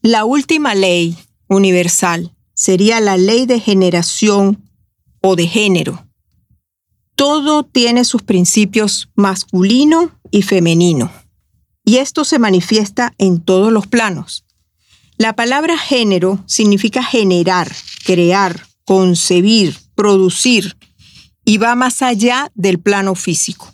La 0.03 0.25
última 0.25 0.75
ley 0.75 1.17
universal 1.49 2.33
sería 2.55 3.01
la 3.01 3.17
ley 3.17 3.47
de 3.47 3.61
generación 3.61 4.61
o 5.21 5.37
de 5.37 5.47
género. 5.47 6.05
Todo 7.21 7.65
tiene 7.65 8.07
sus 8.07 8.23
principios 8.23 9.11
masculino 9.15 10.11
y 10.31 10.41
femenino, 10.41 11.13
y 11.85 11.99
esto 11.99 12.25
se 12.25 12.39
manifiesta 12.39 13.13
en 13.19 13.43
todos 13.43 13.71
los 13.71 13.87
planos. 13.87 14.47
La 15.19 15.37
palabra 15.37 15.77
género 15.77 16.43
significa 16.47 17.03
generar, 17.03 17.71
crear, 18.07 18.67
concebir, 18.87 19.77
producir 19.95 20.79
y 21.45 21.59
va 21.59 21.75
más 21.75 22.01
allá 22.01 22.51
del 22.55 22.79
plano 22.81 23.15
físico. 23.15 23.71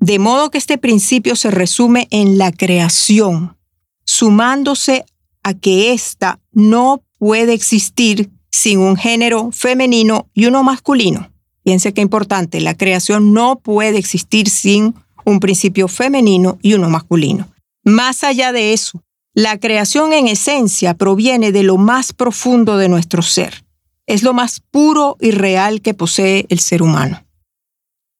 De 0.00 0.18
modo 0.18 0.50
que 0.50 0.56
este 0.56 0.78
principio 0.78 1.36
se 1.36 1.50
resume 1.50 2.08
en 2.10 2.38
la 2.38 2.50
creación, 2.50 3.58
sumándose 4.06 5.04
a 5.42 5.52
que 5.52 5.92
ésta 5.92 6.40
no 6.50 7.02
puede 7.18 7.52
existir 7.52 8.30
sin 8.50 8.78
un 8.78 8.96
género 8.96 9.50
femenino 9.52 10.30
y 10.32 10.46
uno 10.46 10.62
masculino. 10.62 11.33
Piense 11.64 11.94
que 11.94 12.02
importante, 12.02 12.60
la 12.60 12.74
creación 12.74 13.32
no 13.32 13.56
puede 13.58 13.98
existir 13.98 14.48
sin 14.48 14.94
un 15.24 15.40
principio 15.40 15.88
femenino 15.88 16.58
y 16.60 16.74
uno 16.74 16.90
masculino. 16.90 17.48
Más 17.82 18.22
allá 18.22 18.52
de 18.52 18.74
eso, 18.74 19.02
la 19.34 19.58
creación 19.58 20.12
en 20.12 20.28
esencia 20.28 20.94
proviene 20.94 21.50
de 21.50 21.62
lo 21.62 21.76
más 21.78 22.12
profundo 22.12 22.76
de 22.76 22.88
nuestro 22.88 23.22
ser. 23.22 23.64
Es 24.06 24.22
lo 24.22 24.34
más 24.34 24.60
puro 24.70 25.16
y 25.20 25.30
real 25.30 25.80
que 25.80 25.94
posee 25.94 26.46
el 26.50 26.60
ser 26.60 26.82
humano. 26.82 27.24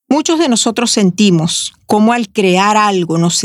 Muchos 0.08 0.38
de 0.38 0.48
nosotros 0.48 0.90
sentimos 0.90 1.74
como 1.86 2.12
al 2.12 2.30
crear 2.30 2.76
algo 2.76 3.18
nos 3.18 3.42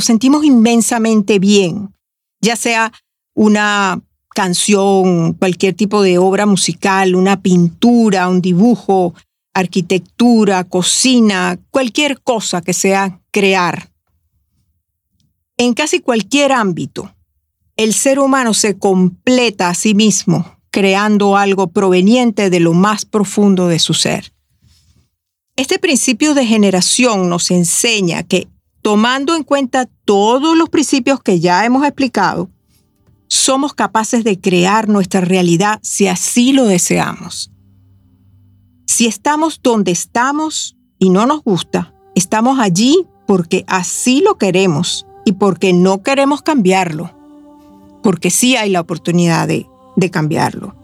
sentimos 0.00 0.44
inmensamente 0.44 1.38
bien, 1.38 1.94
ya 2.40 2.56
sea 2.56 2.92
una 3.34 4.00
canción, 4.36 5.32
cualquier 5.32 5.74
tipo 5.74 6.02
de 6.02 6.18
obra 6.18 6.46
musical, 6.46 7.16
una 7.16 7.40
pintura, 7.40 8.28
un 8.28 8.40
dibujo, 8.40 9.14
arquitectura, 9.54 10.62
cocina, 10.62 11.58
cualquier 11.70 12.20
cosa 12.22 12.60
que 12.60 12.72
sea 12.72 13.18
crear 13.32 13.90
en 15.56 15.74
casi 15.74 16.00
cualquier 16.00 16.52
ámbito, 16.52 17.14
el 17.76 17.94
ser 17.94 18.18
humano 18.18 18.54
se 18.54 18.78
completa 18.78 19.68
a 19.68 19.74
sí 19.74 19.94
mismo 19.94 20.54
creando 20.70 21.38
algo 21.38 21.68
proveniente 21.68 22.50
de 22.50 22.60
lo 22.60 22.74
más 22.74 23.06
profundo 23.06 23.66
de 23.66 23.78
su 23.78 23.94
ser. 23.94 24.34
Este 25.56 25.78
principio 25.78 26.34
de 26.34 26.44
generación 26.44 27.30
nos 27.30 27.50
enseña 27.50 28.22
que, 28.24 28.48
tomando 28.82 29.34
en 29.34 29.42
cuenta 29.42 29.88
todos 30.04 30.54
los 30.54 30.68
principios 30.68 31.22
que 31.22 31.40
ya 31.40 31.64
hemos 31.64 31.86
explicado, 31.86 32.50
somos 33.28 33.74
capaces 33.74 34.24
de 34.24 34.40
crear 34.40 34.88
nuestra 34.88 35.20
realidad 35.20 35.78
si 35.82 36.08
así 36.08 36.52
lo 36.52 36.64
deseamos. 36.66 37.50
Si 38.86 39.06
estamos 39.06 39.60
donde 39.62 39.90
estamos 39.90 40.76
y 40.98 41.10
no 41.10 41.26
nos 41.26 41.42
gusta, 41.42 41.94
estamos 42.14 42.58
allí 42.58 43.06
porque 43.26 43.64
así 43.66 44.20
lo 44.20 44.38
queremos 44.38 45.06
y 45.24 45.32
porque 45.32 45.72
no 45.72 46.02
queremos 46.02 46.42
cambiarlo, 46.42 47.10
porque 48.02 48.30
sí 48.30 48.56
hay 48.56 48.70
la 48.70 48.80
oportunidad 48.80 49.48
de, 49.48 49.66
de 49.96 50.10
cambiarlo. 50.10 50.74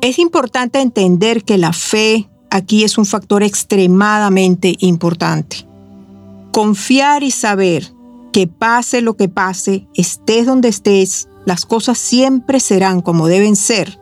Es 0.00 0.18
importante 0.18 0.80
entender 0.80 1.42
que 1.42 1.58
la 1.58 1.72
fe 1.72 2.28
aquí 2.50 2.84
es 2.84 2.96
un 2.96 3.06
factor 3.06 3.42
extremadamente 3.42 4.76
importante. 4.80 5.66
Confiar 6.52 7.22
y 7.22 7.30
saber 7.30 7.92
que 8.32 8.46
pase 8.46 9.00
lo 9.00 9.16
que 9.16 9.28
pase, 9.28 9.88
estés 9.94 10.46
donde 10.46 10.68
estés, 10.68 11.28
las 11.46 11.64
cosas 11.64 11.96
siempre 11.96 12.60
serán 12.60 13.00
como 13.00 13.28
deben 13.28 13.56
ser 13.56 13.98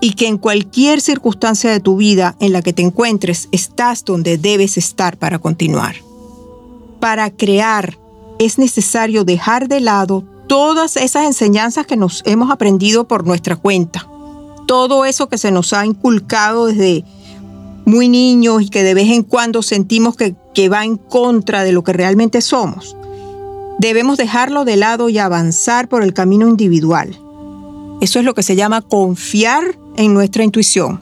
y 0.00 0.14
que 0.14 0.26
en 0.26 0.38
cualquier 0.38 1.00
circunstancia 1.00 1.70
de 1.70 1.78
tu 1.78 1.96
vida 1.96 2.34
en 2.40 2.52
la 2.52 2.62
que 2.62 2.72
te 2.72 2.82
encuentres 2.82 3.48
estás 3.52 4.04
donde 4.04 4.36
debes 4.36 4.76
estar 4.76 5.16
para 5.16 5.38
continuar. 5.38 5.94
Para 6.98 7.30
crear 7.30 7.98
es 8.40 8.58
necesario 8.58 9.22
dejar 9.24 9.68
de 9.68 9.80
lado 9.80 10.24
todas 10.48 10.96
esas 10.96 11.26
enseñanzas 11.26 11.86
que 11.86 11.96
nos 11.96 12.22
hemos 12.24 12.50
aprendido 12.50 13.06
por 13.06 13.26
nuestra 13.26 13.54
cuenta. 13.54 14.08
Todo 14.66 15.04
eso 15.04 15.28
que 15.28 15.38
se 15.38 15.52
nos 15.52 15.72
ha 15.72 15.84
inculcado 15.84 16.66
desde 16.66 17.04
muy 17.84 18.08
niños 18.08 18.62
y 18.62 18.70
que 18.70 18.82
de 18.82 18.94
vez 18.94 19.08
en 19.08 19.22
cuando 19.22 19.62
sentimos 19.62 20.16
que, 20.16 20.34
que 20.54 20.68
va 20.68 20.84
en 20.84 20.96
contra 20.96 21.64
de 21.64 21.72
lo 21.72 21.84
que 21.84 21.92
realmente 21.92 22.40
somos. 22.40 22.96
Debemos 23.82 24.16
dejarlo 24.16 24.64
de 24.64 24.76
lado 24.76 25.08
y 25.08 25.18
avanzar 25.18 25.88
por 25.88 26.04
el 26.04 26.14
camino 26.14 26.46
individual. 26.46 27.18
Eso 28.00 28.20
es 28.20 28.24
lo 28.24 28.32
que 28.32 28.44
se 28.44 28.54
llama 28.54 28.80
confiar 28.80 29.76
en 29.96 30.14
nuestra 30.14 30.44
intuición. 30.44 31.00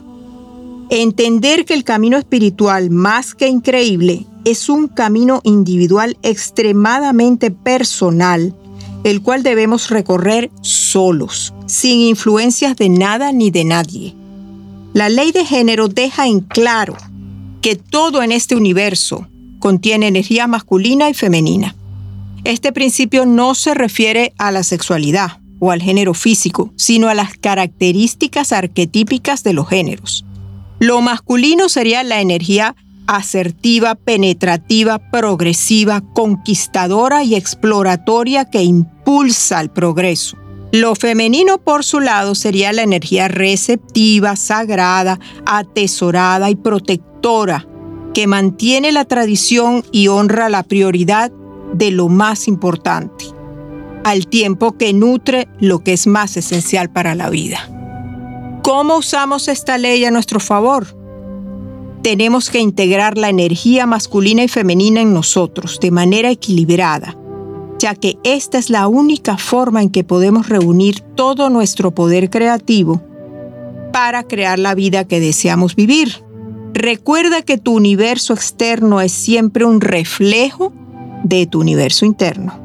Entender 0.89 1.65
que 1.65 1.75
el 1.75 1.83
camino 1.83 2.17
espiritual, 2.17 2.89
más 2.89 3.35
que 3.35 3.47
increíble, 3.47 4.25
es 4.45 4.67
un 4.67 4.87
camino 4.87 5.41
individual 5.43 6.17
extremadamente 6.23 7.51
personal, 7.51 8.55
el 9.03 9.21
cual 9.21 9.43
debemos 9.43 9.91
recorrer 9.91 10.49
solos, 10.61 11.53
sin 11.67 11.99
influencias 11.99 12.75
de 12.77 12.89
nada 12.89 13.31
ni 13.31 13.51
de 13.51 13.63
nadie. 13.63 14.15
La 14.93 15.09
ley 15.09 15.31
de 15.31 15.45
género 15.45 15.87
deja 15.87 16.25
en 16.25 16.39
claro 16.39 16.97
que 17.61 17.75
todo 17.75 18.23
en 18.23 18.31
este 18.31 18.55
universo 18.55 19.27
contiene 19.59 20.07
energía 20.07 20.47
masculina 20.47 21.11
y 21.11 21.13
femenina. 21.13 21.75
Este 22.43 22.71
principio 22.71 23.25
no 23.25 23.53
se 23.53 23.73
refiere 23.73 24.33
a 24.37 24.51
la 24.51 24.63
sexualidad, 24.63 25.41
o 25.59 25.69
al 25.69 25.81
género 25.81 26.15
físico, 26.15 26.73
sino 26.75 27.07
a 27.07 27.13
las 27.13 27.37
características 27.37 28.51
arquetípicas 28.51 29.43
de 29.43 29.53
los 29.53 29.69
géneros. 29.69 30.25
Lo 30.79 31.01
masculino 31.01 31.69
sería 31.69 32.03
la 32.03 32.19
energía 32.19 32.75
asertiva, 33.05 33.93
penetrativa, 33.93 34.97
progresiva, 35.11 36.01
conquistadora 36.01 37.23
y 37.23 37.35
exploratoria 37.35 38.45
que 38.45 38.63
impulsa 38.63 39.61
el 39.61 39.69
progreso. 39.69 40.35
Lo 40.71 40.95
femenino, 40.95 41.59
por 41.59 41.83
su 41.83 41.99
lado, 41.99 42.33
sería 42.33 42.73
la 42.73 42.81
energía 42.81 43.27
receptiva, 43.27 44.35
sagrada, 44.35 45.19
atesorada 45.45 46.49
y 46.49 46.55
protectora, 46.55 47.67
que 48.15 48.25
mantiene 48.25 48.91
la 48.91 49.05
tradición 49.05 49.83
y 49.91 50.07
honra 50.07 50.49
la 50.49 50.63
prioridad 50.63 51.31
de 51.73 51.91
lo 51.91 52.09
más 52.09 52.47
importante, 52.47 53.25
al 54.03 54.27
tiempo 54.27 54.77
que 54.77 54.93
nutre 54.93 55.47
lo 55.59 55.79
que 55.79 55.93
es 55.93 56.07
más 56.07 56.37
esencial 56.37 56.89
para 56.89 57.15
la 57.15 57.29
vida. 57.29 57.59
¿Cómo 58.63 58.97
usamos 58.97 59.47
esta 59.47 59.77
ley 59.77 60.05
a 60.05 60.11
nuestro 60.11 60.39
favor? 60.39 60.87
Tenemos 62.03 62.49
que 62.49 62.59
integrar 62.59 63.17
la 63.17 63.29
energía 63.29 63.85
masculina 63.85 64.43
y 64.43 64.47
femenina 64.47 65.01
en 65.01 65.13
nosotros 65.13 65.79
de 65.79 65.91
manera 65.91 66.31
equilibrada, 66.31 67.15
ya 67.79 67.95
que 67.95 68.17
esta 68.23 68.57
es 68.57 68.69
la 68.69 68.87
única 68.87 69.37
forma 69.37 69.81
en 69.81 69.89
que 69.89 70.03
podemos 70.03 70.49
reunir 70.49 70.99
todo 71.15 71.49
nuestro 71.49 71.91
poder 71.91 72.29
creativo 72.29 73.01
para 73.91 74.23
crear 74.23 74.59
la 74.59 74.75
vida 74.75 75.05
que 75.05 75.19
deseamos 75.19 75.75
vivir. 75.75 76.23
Recuerda 76.73 77.41
que 77.41 77.57
tu 77.57 77.75
universo 77.75 78.33
externo 78.33 79.01
es 79.01 79.11
siempre 79.11 79.65
un 79.65 79.81
reflejo 79.81 80.73
de 81.23 81.45
tu 81.45 81.59
universo 81.59 82.05
interno. 82.05 82.59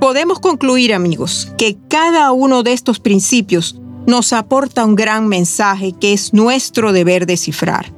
Podemos 0.00 0.40
concluir, 0.40 0.94
amigos, 0.94 1.52
que 1.56 1.76
cada 1.88 2.32
uno 2.32 2.62
de 2.62 2.72
estos 2.72 2.98
principios 2.98 3.80
nos 4.06 4.32
aporta 4.32 4.84
un 4.84 4.96
gran 4.96 5.28
mensaje 5.28 5.92
que 5.92 6.12
es 6.12 6.32
nuestro 6.32 6.92
deber 6.92 7.26
descifrar. 7.26 7.92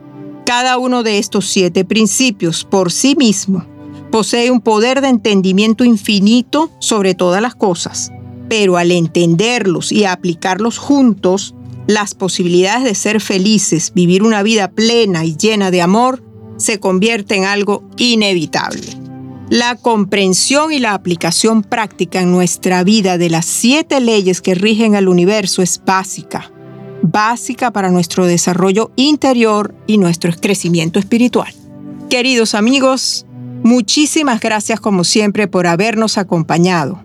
Cada 0.45 0.77
uno 0.77 1.03
de 1.03 1.19
estos 1.19 1.47
siete 1.49 1.85
principios 1.85 2.65
por 2.65 2.93
sí 2.93 3.17
mismo 3.17 3.65
posee 4.11 4.51
un 4.51 4.61
poder 4.61 5.01
de 5.01 5.09
entendimiento 5.09 5.85
infinito 5.85 6.71
sobre 6.79 7.15
todas 7.15 7.41
las 7.41 7.55
cosas, 7.55 8.13
pero 8.49 8.77
al 8.77 8.93
entenderlos 8.93 9.91
y 9.91 10.05
aplicarlos 10.05 10.79
juntos, 10.79 11.55
las 11.87 12.15
posibilidades 12.15 12.85
de 12.85 12.95
ser 12.95 13.21
felices, 13.21 13.93
vivir 13.95 14.23
una 14.23 14.43
vida 14.43 14.71
plena 14.71 15.25
y 15.25 15.37
llena 15.37 15.71
de 15.71 15.83
amor, 15.83 16.23
se 16.59 16.79
convierte 16.79 17.35
en 17.35 17.45
algo 17.45 17.83
inevitable. 17.97 18.87
La 19.51 19.77
comprensión 19.77 20.73
y 20.73 20.79
la 20.79 20.95
aplicación 20.95 21.63
práctica 21.63 22.23
en 22.23 22.33
nuestra 22.33 22.83
vida 22.83 23.19
de 23.19 23.29
las 23.29 23.45
siete 23.45 24.01
leyes 24.01 24.41
que 24.41 24.55
rigen 24.55 24.97
al 24.97 25.07
universo 25.07 25.61
es 25.61 25.83
básica, 25.85 26.51
básica 27.03 27.71
para 27.71 27.91
nuestro 27.91 28.25
desarrollo 28.25 28.91
interior 28.97 29.75
y 29.87 29.99
nuestro 29.99 30.33
crecimiento 30.33 30.99
espiritual. 30.99 31.53
Queridos 32.09 32.55
amigos, 32.55 33.27
muchísimas 33.63 34.41
gracias 34.41 34.81
como 34.81 35.05
siempre 35.05 35.47
por 35.47 35.67
habernos 35.67 36.17
acompañado. 36.17 37.03